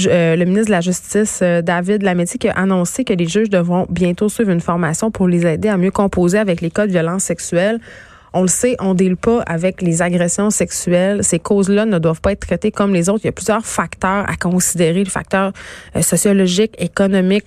Euh, 0.06 0.36
le 0.36 0.44
ministre 0.46 0.68
de 0.68 0.72
la 0.72 0.80
Justice, 0.80 1.40
euh, 1.42 1.60
David 1.60 2.02
Lametti, 2.02 2.38
qui 2.38 2.48
a 2.48 2.52
annoncé 2.52 3.04
que 3.04 3.12
les 3.12 3.26
juges 3.26 3.50
devront 3.50 3.86
bientôt 3.90 4.28
suivre 4.28 4.50
une 4.50 4.60
formation 4.60 5.10
pour 5.10 5.28
les 5.28 5.46
aider 5.46 5.68
à 5.68 5.76
mieux 5.76 5.90
composer 5.90 6.38
avec 6.38 6.62
les 6.62 6.70
cas 6.70 6.86
de 6.86 6.92
violence 6.92 7.24
sexuelle. 7.24 7.78
On 8.34 8.42
le 8.42 8.48
sait, 8.48 8.76
on 8.80 8.94
deal 8.94 9.16
pas 9.16 9.40
avec 9.42 9.82
les 9.82 10.00
agressions 10.00 10.50
sexuelles. 10.50 11.22
Ces 11.22 11.38
causes-là 11.38 11.84
ne 11.84 11.98
doivent 11.98 12.20
pas 12.20 12.32
être 12.32 12.46
traitées 12.46 12.70
comme 12.70 12.94
les 12.94 13.08
autres. 13.08 13.20
Il 13.24 13.26
y 13.26 13.28
a 13.28 13.32
plusieurs 13.32 13.66
facteurs 13.66 14.28
à 14.28 14.36
considérer, 14.36 15.04
les 15.04 15.10
facteurs 15.10 15.52
euh, 15.96 16.02
sociologiques, 16.02 16.74
économiques, 16.78 17.44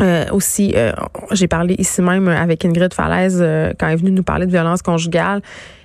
euh, 0.00 0.24
aussi, 0.32 0.72
euh, 0.74 0.92
j'ai 1.32 1.46
parlé 1.46 1.74
ici 1.78 2.00
même 2.00 2.26
avec 2.26 2.64
Ingrid 2.64 2.94
Falaise 2.94 3.38
quand 3.78 3.86
elle 3.86 3.92
est 3.92 3.96
venue 3.96 4.10
nous 4.10 4.22
parler 4.22 4.46
de 4.46 4.50
violence 4.50 4.82
conjugale. 4.82 5.42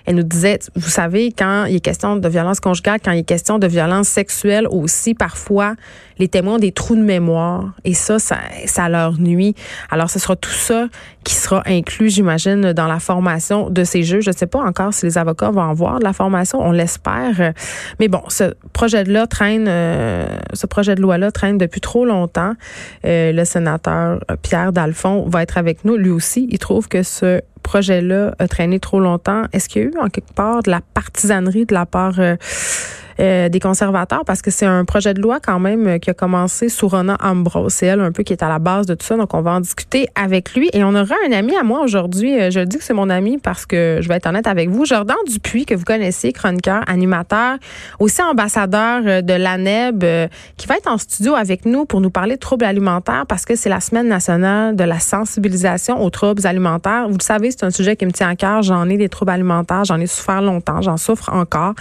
Elle 0.07 0.15
nous 0.15 0.23
disait, 0.23 0.59
vous 0.73 0.89
savez, 0.89 1.33
quand 1.37 1.65
il 1.65 1.75
est 1.75 1.79
question 1.81 2.15
de 2.15 2.29
violence 2.29 2.61
conjugale, 2.61 2.99
quand 3.03 3.11
il 3.11 3.19
est 3.19 3.23
question 3.23 3.59
de 3.59 3.67
violence 3.67 4.07
sexuelle 4.07 4.65
aussi, 4.71 5.13
parfois, 5.13 5.75
les 6.17 6.29
témoins 6.29 6.55
ont 6.55 6.59
des 6.59 6.71
trous 6.71 6.95
de 6.95 7.01
mémoire 7.01 7.73
et 7.83 7.93
ça, 7.93 8.17
ça, 8.17 8.37
ça 8.67 8.87
leur 8.87 9.19
nuit. 9.19 9.53
Alors, 9.91 10.09
ce 10.09 10.17
sera 10.17 10.37
tout 10.37 10.49
ça 10.49 10.87
qui 11.25 11.35
sera 11.35 11.61
inclus, 11.65 12.09
j'imagine, 12.09 12.71
dans 12.71 12.87
la 12.87 12.99
formation 13.01 13.69
de 13.69 13.83
ces 13.83 14.03
juges. 14.03 14.23
Je 14.23 14.29
ne 14.29 14.35
sais 14.35 14.47
pas 14.47 14.59
encore 14.59 14.93
si 14.93 15.05
les 15.05 15.17
avocats 15.17 15.51
vont 15.51 15.61
en 15.61 15.73
voir 15.73 15.99
de 15.99 16.05
la 16.05 16.13
formation, 16.13 16.61
on 16.61 16.71
l'espère. 16.71 17.51
Mais 17.99 18.07
bon, 18.07 18.21
ce 18.29 18.53
projet 18.71 19.03
de 19.03 19.13
loi 19.13 19.27
traîne, 19.27 19.65
euh, 19.67 20.25
ce 20.53 20.67
projet 20.67 20.95
de 20.95 21.01
loi-là 21.01 21.31
traîne 21.31 21.57
depuis 21.57 21.81
trop 21.81 22.05
longtemps. 22.05 22.53
Euh, 23.03 23.33
le 23.33 23.43
sénateur 23.43 24.23
Pierre 24.41 24.71
Dalphon 24.71 25.27
va 25.27 25.43
être 25.43 25.57
avec 25.57 25.83
nous. 25.83 25.97
Lui 25.97 26.11
aussi, 26.11 26.47
il 26.49 26.59
trouve 26.59 26.87
que 26.87 27.03
ce 27.03 27.41
projet-là 27.57 28.35
a 28.39 28.47
traîné 28.47 28.79
trop 28.79 28.99
longtemps. 28.99 29.43
Est-ce 29.53 29.69
qu'il 29.69 29.81
y 29.81 29.85
a 29.85 29.87
eu 29.89 29.97
en 29.99 30.09
quelque 30.09 30.33
part 30.33 30.63
de 30.63 30.71
la 30.71 30.81
partisanerie 30.93 31.65
de 31.65 31.73
la 31.73 31.85
part 31.85 32.19
euh, 32.19 32.35
euh, 33.19 33.49
des 33.49 33.59
conservateurs 33.59 34.23
parce 34.25 34.41
que 34.41 34.51
c'est 34.51 34.65
un 34.65 34.85
projet 34.85 35.13
de 35.13 35.21
loi 35.21 35.39
quand 35.39 35.59
même 35.59 35.87
euh, 35.87 35.97
qui 35.97 36.09
a 36.09 36.13
commencé 36.13 36.69
sous 36.69 36.87
Rona 36.87 37.17
Ambrose. 37.21 37.73
C'est 37.73 37.87
elle 37.87 38.01
un 38.01 38.11
peu 38.11 38.23
qui 38.23 38.33
est 38.33 38.43
à 38.43 38.49
la 38.49 38.59
base 38.59 38.85
de 38.85 38.93
tout 38.93 39.05
ça. 39.05 39.17
Donc, 39.17 39.33
on 39.33 39.41
va 39.41 39.51
en 39.51 39.59
discuter 39.59 40.07
avec 40.15 40.53
lui. 40.53 40.69
Et 40.73 40.83
on 40.83 40.93
aura 40.95 41.15
un 41.27 41.31
ami 41.31 41.55
à 41.55 41.63
moi 41.63 41.81
aujourd'hui. 41.81 42.39
Euh, 42.39 42.51
je 42.51 42.59
dis 42.59 42.77
que 42.77 42.83
c'est 42.83 42.93
mon 42.93 43.09
ami 43.09 43.37
parce 43.37 43.65
que 43.65 43.99
je 44.01 44.07
vais 44.07 44.15
être 44.15 44.27
honnête 44.27 44.47
avec 44.47 44.69
vous. 44.69 44.85
Jordan 44.85 45.17
Dupuis, 45.27 45.65
que 45.65 45.75
vous 45.75 45.83
connaissez, 45.83 46.31
chroniqueur, 46.31 46.83
animateur, 46.87 47.57
aussi 47.99 48.21
ambassadeur 48.21 49.23
de 49.23 49.33
l'ANEB, 49.33 50.29
qui 50.57 50.67
va 50.67 50.77
être 50.77 50.87
en 50.87 50.97
studio 50.97 51.35
avec 51.35 51.65
nous 51.65 51.85
pour 51.85 52.01
nous 52.01 52.09
parler 52.09 52.35
de 52.35 52.39
troubles 52.39 52.65
alimentaires 52.65 53.25
parce 53.27 53.45
que 53.45 53.55
c'est 53.55 53.69
la 53.69 53.79
semaine 53.79 54.07
nationale 54.07 54.75
de 54.75 54.83
la 54.83 54.99
sensibilisation 54.99 56.03
aux 56.03 56.09
troubles 56.09 56.45
alimentaires. 56.45 57.07
Vous 57.07 57.17
le 57.17 57.23
savez, 57.23 57.51
c'est 57.51 57.63
un 57.63 57.71
sujet 57.71 57.95
qui 57.95 58.05
me 58.05 58.11
tient 58.11 58.29
à 58.29 58.35
cœur. 58.35 58.61
J'en 58.61 58.87
ai 58.89 58.97
des 58.97 59.09
troubles 59.09 59.31
alimentaires. 59.31 59.83
J'en 59.85 59.99
ai 59.99 60.07
souffert 60.07 60.41
longtemps. 60.41 60.81
J'en 60.81 60.97
souffre 60.97 61.31
encore. 61.33 61.73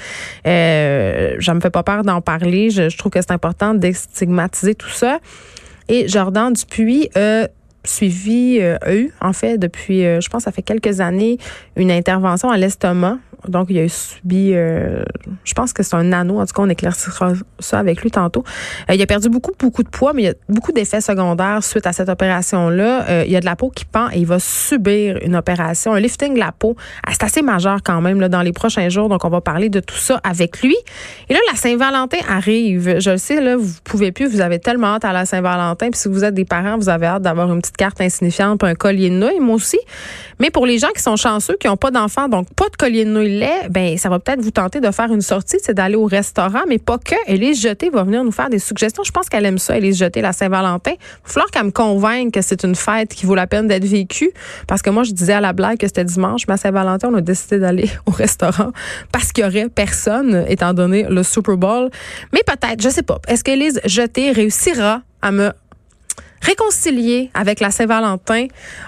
Euh, 0.47 1.26
je 1.39 1.53
me 1.53 1.61
fais 1.61 1.71
pas 1.71 1.83
peur 1.83 2.03
d'en 2.03 2.21
parler. 2.21 2.71
Je, 2.71 2.97
trouve 2.97 3.13
que 3.13 3.21
c'est 3.21 3.33
important 3.33 3.75
d'estigmatiser 3.75 4.75
tout 4.75 4.91
ça. 4.91 5.19
Et 5.89 6.09
Jordan 6.09 6.53
Dupuis 6.53 7.09
a 7.15 7.49
suivi, 7.87 8.59
euh, 8.61 8.77
eu, 8.89 9.11
en 9.21 9.33
fait, 9.33 9.59
depuis, 9.59 10.05
euh, 10.05 10.21
je 10.21 10.29
pense, 10.29 10.45
ça 10.45 10.53
fait 10.53 10.63
quelques 10.63 11.01
années, 11.01 11.39
une 11.77 11.91
intervention 11.91 12.51
à 12.51 12.57
l'estomac 12.57 13.19
donc, 13.49 13.69
il 13.71 13.79
a 13.79 13.89
subi, 13.89 14.53
euh, 14.55 15.05
je 15.45 15.55
pense 15.55 15.73
que 15.73 15.83
c'est 15.83 15.95
un 15.95 16.13
anneau. 16.13 16.41
En 16.41 16.47
tout 16.47 16.55
cas, 16.55 16.63
on 16.63 16.69
éclaircira 16.69 17.33
ça 17.59 17.79
avec 17.79 18.03
lui 18.03 18.11
tantôt. 18.11 18.45
Euh, 18.91 18.95
il 18.95 19.03
a 19.03 19.07
perdu 19.07 19.29
beaucoup, 19.29 19.53
beaucoup 19.59 19.83
de 19.83 19.89
poids, 19.89 20.13
mais 20.13 20.23
il 20.23 20.25
y 20.27 20.29
a 20.29 20.35
beaucoup 20.49 20.73
d'effets 20.73 21.01
secondaires 21.01 21.63
suite 21.63 21.87
à 21.87 21.93
cette 21.93 22.09
opération-là. 22.09 23.25
Il 23.25 23.31
y 23.31 23.37
a 23.37 23.41
de 23.41 23.45
la 23.45 23.57
peau 23.57 23.71
qui 23.71 23.85
pend 23.85 24.09
et 24.11 24.19
il 24.19 24.27
va 24.27 24.39
subir 24.39 25.19
une 25.23 25.37
opération, 25.37 25.93
un 25.93 26.01
lifting 26.01 26.35
de 26.35 26.39
la 26.39 26.53
peau. 26.53 26.77
Ah, 27.07 27.11
c'est 27.13 27.25
assez 27.25 27.43
majeur 27.43 27.83
quand 27.85 28.01
même 28.01 28.21
là, 28.21 28.29
dans 28.29 28.43
les 28.43 28.53
prochains 28.53 28.89
jours. 28.89 29.09
Donc, 29.09 29.25
on 29.25 29.29
va 29.29 29.41
parler 29.41 29.69
de 29.69 29.81
tout 29.81 29.97
ça 29.97 30.21
avec 30.25 30.63
lui. 30.63 30.77
Et 31.29 31.35
là, 31.35 31.41
la 31.51 31.57
Saint-Valentin 31.57 32.19
arrive. 32.29 32.99
Je 32.99 33.11
le 33.11 33.19
sais, 33.19 33.41
là, 33.41 33.57
vous 33.57 33.75
pouvez 33.85 34.13
plus. 34.13 34.27
Vous 34.29 34.41
avez 34.41 34.59
tellement 34.59 34.95
hâte 34.95 35.05
à 35.05 35.13
la 35.13 35.27
Saint-Valentin. 35.27 35.91
Puis 35.91 36.01
si 36.01 36.09
vous 36.09 36.25
êtes 36.25 36.35
des 36.35 36.45
parents, 36.45 36.77
vous 36.77 36.89
avez 36.89 37.07
hâte 37.07 37.23
d'avoir 37.23 37.53
une 37.53 37.61
petite 37.61 37.76
carte 37.77 38.01
insignifiante 38.01 38.65
un 38.65 38.75
collier 38.75 39.11
de 39.11 39.15
nouilles, 39.15 39.41
moi 39.41 39.55
aussi. 39.55 39.79
Mais 40.39 40.51
pour 40.51 40.67
les 40.67 40.79
gens 40.79 40.91
qui 40.95 41.03
sont 41.03 41.17
chanceux, 41.17 41.57
qui 41.59 41.67
n'ont 41.67 41.77
pas 41.77 41.91
d'enfants, 41.91 42.29
donc 42.29 42.53
pas 42.55 42.69
de 42.69 42.77
collier 42.77 43.05
de 43.05 43.11
nouilles 43.11 43.37
ben 43.71 43.97
ça 43.99 44.09
va 44.09 44.19
peut-être 44.19 44.41
vous 44.41 44.51
tenter 44.51 44.81
de 44.81 44.91
faire 44.91 45.13
une 45.13 45.21
sortie, 45.21 45.57
c'est 45.63 45.75
d'aller 45.75 45.97
au 45.97 46.07
restaurant, 46.07 46.63
mais 46.69 46.79
pas 46.79 46.99
que. 46.99 47.15
Elise 47.27 47.61
Jeté 47.61 47.91
va 47.91 48.05
venir 48.05 48.25
nous 48.25 48.33
faire 48.33 48.49
des 48.49 48.59
suggestions. 48.59 49.03
Je 49.05 49.11
pense 49.11 49.29
qu'elle 49.29 49.45
aime 49.45 49.59
ça, 49.59 49.77
Elise 49.77 49.99
Jeté, 49.99 50.21
la 50.21 50.33
Saint-Valentin. 50.33 50.93
Il 50.93 51.27
va 51.27 51.33
falloir 51.33 51.51
qu'elle 51.51 51.65
me 51.65 51.71
convainque 51.71 52.35
que 52.35 52.43
c'est 52.43 52.65
une 52.65 52.75
fête 52.75 53.15
qui 53.15 53.27
vaut 53.27 53.35
la 53.35 53.47
peine 53.47 53.67
d'être 53.67 53.85
vécue. 53.85 54.31
Parce 54.67 54.83
que 54.83 54.91
moi, 54.91 55.03
je 55.03 55.13
disais 55.13 55.33
à 55.33 55.41
la 55.41 55.53
blague 55.53 55.79
que 55.79 55.87
c'était 55.87 56.05
dimanche, 56.05 56.43
mais 56.49 56.55
à 56.55 56.57
Saint-Valentin, 56.57 57.09
on 57.11 57.15
a 57.15 57.21
décidé 57.21 57.59
d'aller 57.59 57.91
au 58.07 58.11
restaurant 58.11 58.73
parce 59.13 59.33
qu'il 59.33 59.45
y 59.45 59.47
aurait 59.47 59.69
personne, 59.69 60.45
étant 60.49 60.75
donné 60.75 61.07
le 61.09 61.23
Super 61.23 61.57
Bowl. 61.57 61.91
Mais 62.33 62.41
peut-être, 62.47 62.83
je 62.83 62.89
sais 62.89 63.03
pas. 63.03 63.21
Est-ce 63.29 63.45
qu'Élise 63.45 63.81
Jeté 63.85 64.33
réussira 64.33 65.03
à 65.23 65.33
me 65.33 65.51
réconcilier 66.47 67.31
avec 67.35 67.61
la 67.61 67.71
Saint-Valentin. 67.71 68.47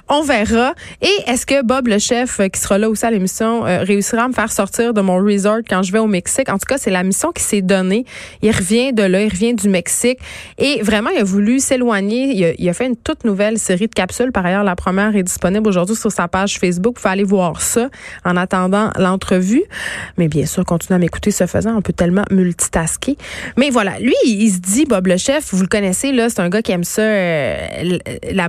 On 0.09 0.23
verra. 0.23 0.75
Et 1.03 1.31
est-ce 1.31 1.45
que 1.45 1.65
Bob, 1.65 1.89
le 1.89 1.99
chef, 1.99 2.41
euh, 2.41 2.49
qui 2.49 2.61
sera 2.61 2.79
là 2.79 2.89
aussi 2.89 3.05
à 3.05 3.11
l'émission, 3.11 3.67
euh, 3.67 3.83
réussira 3.83 4.25
à 4.25 4.29
me 4.29 4.33
faire 4.33 4.53
sortir 4.53 4.95
de 4.95 5.01
mon 5.01 5.17
resort 5.17 5.59
quand 5.69 5.83
je 5.83 5.93
vais 5.93 5.99
au 5.99 6.07
Mexique? 6.07 6.49
En 6.49 6.59
tout 6.59 6.67
cas, 6.67 6.79
c'est 6.79 6.91
la 6.91 7.03
mission 7.03 7.33
qui 7.33 7.43
s'est 7.43 7.63
donnée. 7.63 8.05
Il 8.43 8.53
revient 8.53 8.93
de 8.93 9.03
là, 9.03 9.23
il 9.23 9.29
revient 9.29 9.55
du 9.55 9.69
Mexique. 9.69 10.19
Et 10.59 10.81
vraiment, 10.83 11.11
il 11.11 11.21
a 11.21 11.25
voulu 11.25 11.59
s'éloigner. 11.59 12.55
Il, 12.59 12.69
a 12.69 12.73
fait 12.73 12.87
une 12.87 12.97
toute 12.97 13.25
nouvelle 13.25 13.59
série 13.59 13.89
de 13.89 13.95
capsules. 13.95 14.31
Par 14.31 14.47
ailleurs, 14.47 14.65
la 14.65 14.77
première 14.77 15.15
est 15.17 15.23
disponible 15.23 15.69
aujourd'hui 15.69 15.97
sur 15.97 16.13
sa 16.13 16.29
page 16.29 16.59
Facebook. 16.59 16.97
Vous 16.97 17.03
pouvez 17.03 17.13
aller 17.13 17.25
voir 17.25 17.61
ça 17.61 17.89
en 18.25 18.37
attendant 18.37 18.91
l'entrevue. 18.97 19.65
Mais 20.17 20.29
bien 20.29 20.47
sûr, 20.47 20.65
continuez 20.65 20.97
à 20.97 20.99
m'écouter 20.99 21.33
ce 21.33 21.47
faisant. 21.47 21.77
On 21.77 21.83
peut 21.83 21.93
tellement 21.93 22.25
multitasker. 22.31 23.17
Mais 23.57 23.71
voilà, 23.71 23.99
lui, 23.99 24.15
il, 24.25 24.51
se 24.51 24.59
dit, 24.59 24.85
Bob 24.85 25.09
le 25.09 25.17
chef, 25.17 25.53
vous 25.53 25.63
le 25.63 25.69
connaissez, 25.69 26.13
là, 26.13 26.29
c'est 26.29 26.41
un 26.41 26.49
gars 26.49 26.63
qui 26.63 26.73
aime 26.73 26.85
ça. 26.85 27.03
Euh, 27.03 27.48
la, 28.33 28.49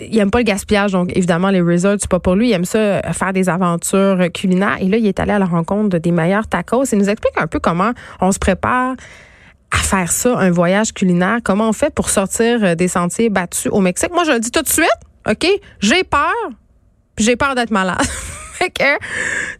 il 0.00 0.18
aime 0.18 0.30
pas 0.30 0.38
le 0.38 0.44
gaspillage, 0.44 0.92
donc 0.92 1.10
évidemment 1.16 1.50
les 1.50 1.60
resorts 1.60 1.96
c'est 1.98 2.10
pas 2.10 2.20
pour 2.20 2.34
lui. 2.34 2.50
Il 2.50 2.52
aime 2.52 2.64
ça 2.64 2.78
euh, 2.78 3.00
faire 3.12 3.32
des 3.32 3.48
aventures 3.48 4.28
culinaires. 4.32 4.78
Et 4.80 4.88
là, 4.88 4.96
il 4.96 5.06
est 5.06 5.20
allé 5.20 5.32
à 5.32 5.38
la 5.38 5.46
rencontre 5.46 5.98
des 5.98 6.10
meilleurs 6.10 6.46
tacos. 6.46 6.84
Il 6.92 6.98
nous 6.98 7.08
explique 7.08 7.34
un 7.36 7.46
peu 7.46 7.58
comment 7.58 7.92
on 8.20 8.32
se 8.32 8.38
prépare 8.38 8.94
à 9.70 9.76
faire 9.76 10.10
ça, 10.10 10.36
un 10.36 10.50
voyage 10.50 10.92
culinaire. 10.92 11.38
Comment 11.44 11.68
on 11.68 11.72
fait 11.72 11.94
pour 11.94 12.10
sortir 12.10 12.62
euh, 12.62 12.74
des 12.74 12.88
sentiers 12.88 13.28
battus 13.28 13.70
au 13.72 13.80
Mexique. 13.80 14.12
Moi, 14.12 14.24
je 14.24 14.32
le 14.32 14.40
dis 14.40 14.50
tout 14.50 14.62
de 14.62 14.68
suite, 14.68 14.88
ok, 15.28 15.46
j'ai 15.80 16.04
peur, 16.04 16.34
j'ai 17.18 17.36
peur 17.36 17.54
d'être 17.54 17.70
malade. 17.70 17.98
que 18.68 18.98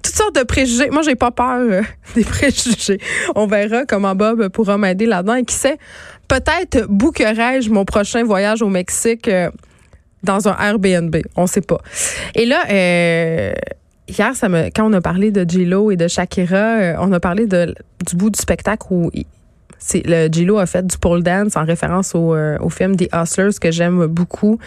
toutes 0.03 0.15
sortes 0.15 0.35
de 0.35 0.43
préjugés. 0.43 0.91
Moi, 0.91 1.03
j'ai 1.03 1.15
pas 1.15 1.31
peur 1.31 1.85
des 2.15 2.25
préjugés. 2.25 3.01
On 3.35 3.47
verra 3.47 3.85
comment 3.87 4.15
Bob 4.15 4.49
pourra 4.49 4.77
m'aider 4.79 5.07
là-dedans. 5.07 5.37
Et 5.37 5.45
qui 5.45 5.55
sait, 5.55 5.79
peut-être 6.31 6.87
bookerai-je 6.89 7.71
mon 7.71 7.85
prochain 7.85 8.23
voyage 8.23 8.63
au 8.63 8.69
Mexique 8.69 9.27
euh, 9.27 9.51
dans 10.23 10.49
un 10.49 10.57
Airbnb. 10.57 11.17
On 11.37 11.47
sait 11.47 11.61
pas. 11.61 11.81
Et 12.37 12.47
là, 12.47 12.65
euh, 12.71 13.53
hier, 14.09 14.37
ça 14.37 14.49
me, 14.49 14.67
quand 14.67 14.89
on 14.89 14.93
a 14.93 15.01
parlé 15.01 15.33
de 15.33 15.49
Gilo 15.49 15.91
et 15.91 15.97
de 15.97 16.07
Shakira, 16.07 16.57
euh, 16.57 16.95
on 17.01 17.13
a 17.13 17.19
parlé 17.19 17.47
du 17.47 18.17
bout 18.17 18.31
du 18.31 18.41
spectacle 18.41 18.87
où 18.91 19.11
c'est 19.79 20.03
le 20.07 20.59
a 20.59 20.67
fait 20.67 20.87
du 20.87 20.99
pole 20.99 21.23
dance 21.23 21.57
en 21.57 21.65
référence 21.65 22.15
au, 22.15 22.37
film 22.69 22.97
The 22.97 23.09
Hustlers 23.13 23.59
que 23.61 23.73
j'aime 23.73 24.07
beaucoup. 24.07 24.59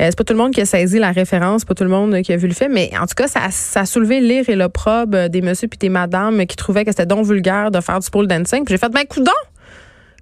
c'est 0.00 0.18
pas 0.18 0.24
tout 0.24 0.32
le 0.34 0.38
monde 0.38 0.52
qui 0.52 0.60
a 0.60 0.66
saisi 0.66 0.98
la 0.98 1.12
référence, 1.12 1.64
pas 1.64 1.74
tout 1.74 1.84
le 1.84 1.90
monde 1.90 2.20
qui 2.22 2.32
a 2.32 2.36
vu 2.36 2.48
le 2.48 2.54
film, 2.54 2.72
mais 2.72 2.90
en 3.00 3.06
tout 3.06 3.14
cas, 3.16 3.28
ça, 3.28 3.40
ça 3.50 3.80
a 3.80 3.86
soulevé 3.86 4.20
l'ire 4.20 4.48
et 4.48 4.56
l'opprobre 4.56 5.28
des 5.28 5.42
messieurs 5.42 5.68
puis 5.68 5.78
des 5.78 5.90
madames 5.90 6.44
qui 6.46 6.56
trouvaient 6.56 6.84
que 6.84 6.90
c'était 6.90 7.06
donc 7.06 7.24
vulgaire 7.24 7.70
de 7.70 7.80
faire 7.80 8.00
du 8.00 8.10
pole 8.10 8.26
dancing. 8.26 8.64
Puis 8.64 8.74
j'ai 8.74 8.78
fait, 8.78 8.92
ben, 8.92 9.04
coudon! 9.08 9.30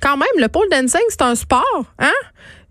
Quand 0.01 0.17
même, 0.17 0.29
le 0.39 0.49
pole 0.49 0.69
dancing, 0.71 1.01
c'est 1.09 1.23
un 1.23 1.35
sport, 1.35 1.85
hein? 1.99 2.13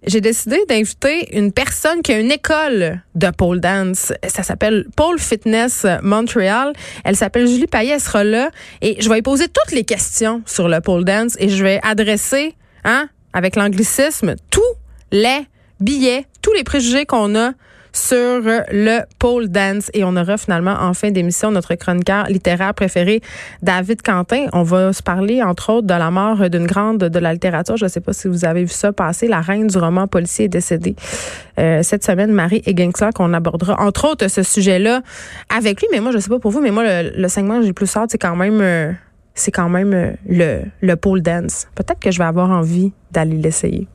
J'ai 0.08 0.22
décidé 0.22 0.64
d'inviter 0.70 1.36
une 1.36 1.52
personne 1.52 2.04
qui 2.04 2.14
a 2.14 2.20
une 2.20 2.32
école 2.32 3.02
de 3.16 3.30
pole 3.32 3.60
dance. 3.60 4.14
Ça 4.28 4.44
s'appelle 4.44 4.86
Pole 4.96 5.18
Fitness 5.18 5.88
Montreal. 6.04 6.74
Elle 7.04 7.16
s'appelle 7.16 7.48
Julie 7.48 7.66
Payet, 7.66 7.94
elle 7.94 8.00
sera 8.00 8.24
là. 8.24 8.52
Et 8.82 9.02
je 9.02 9.10
vais 9.10 9.24
poser 9.24 9.48
toutes 9.48 9.72
les 9.74 9.84
questions 9.84 10.44
sur 10.46 10.68
le 10.68 10.80
pole 10.80 11.06
dance 11.06 11.36
et 11.40 11.50
je 11.50 11.64
vais 11.64 11.80
adresser, 11.82 12.54
hein, 12.84 13.10
avec 13.34 13.56
l'anglicisme, 13.56 14.36
tous 14.52 14.62
les 15.12 15.48
billets, 15.80 16.28
tous 16.44 16.54
les 16.54 16.64
préjugés 16.64 17.08
qu'on 17.08 17.36
a 17.36 17.54
sur 17.96 18.42
le 18.44 19.00
pole 19.20 19.48
dance. 19.48 19.90
Et 19.94 20.04
on 20.04 20.16
aura 20.16 20.38
finalement 20.38 20.76
en 20.80 20.94
fin 20.94 21.12
d'émission 21.12 21.50
notre 21.52 21.76
chroniqueur 21.76 22.26
littéraire 22.26 22.74
préféré, 22.74 23.22
David 23.62 24.02
Quentin. 24.02 24.48
On 24.54 24.64
va 24.64 24.92
se 24.94 25.02
parler, 25.02 25.42
entre 25.42 25.72
autres, 25.72 25.88
de 25.88 25.94
la 25.94 26.12
mort 26.12 26.50
d'une 26.50 26.66
grande 26.68 26.98
de 26.98 27.20
la 27.20 27.34
littérature. 27.34 27.78
Je 27.78 27.86
ne 27.86 27.90
sais 27.90 28.02
pas 28.02 28.14
si 28.14 28.28
vous 28.28 28.46
avez 28.46 28.64
vu 28.64 28.70
ça 28.70 28.92
passer. 28.92 29.28
La 29.28 29.42
reine 29.42 29.68
du 29.68 29.78
roman 29.78 30.08
policier 30.08 30.46
est 30.46 30.50
décédée 30.50 30.96
euh, 31.58 31.82
cette 31.84 32.04
semaine, 32.04 32.32
Marie 32.32 32.62
Egensler, 32.66 33.10
qu'on 33.16 33.34
abordera, 33.34 33.80
entre 33.80 34.10
autres, 34.10 34.28
ce 34.28 34.44
sujet-là 34.44 35.02
avec 35.56 35.80
lui. 35.80 35.88
Mais 35.92 36.02
moi, 36.02 36.12
je 36.12 36.18
sais 36.18 36.30
pas 36.30 36.40
pour 36.40 36.52
vous, 36.52 36.62
mais 36.62 36.72
moi, 36.72 36.84
le, 36.86 37.28
segment 37.30 37.56
que 37.56 37.62
j'ai 37.62 37.70
le 37.70 37.74
plus 37.74 37.96
hâte, 37.96 38.12
c'est 38.12 38.18
quand 38.18 38.36
même... 38.36 38.60
Euh, 38.62 38.92
c'est 39.38 39.52
quand 39.52 39.68
même 39.68 39.94
euh, 39.94 40.12
le, 40.28 40.62
le 40.82 40.96
pole 40.96 41.22
dance. 41.22 41.68
Peut-être 41.76 42.00
que 42.00 42.10
je 42.10 42.20
vais 42.20 42.26
avoir 42.26 42.50
envie 42.52 42.94
d'aller 43.12 43.36
l'essayer. 43.36 43.88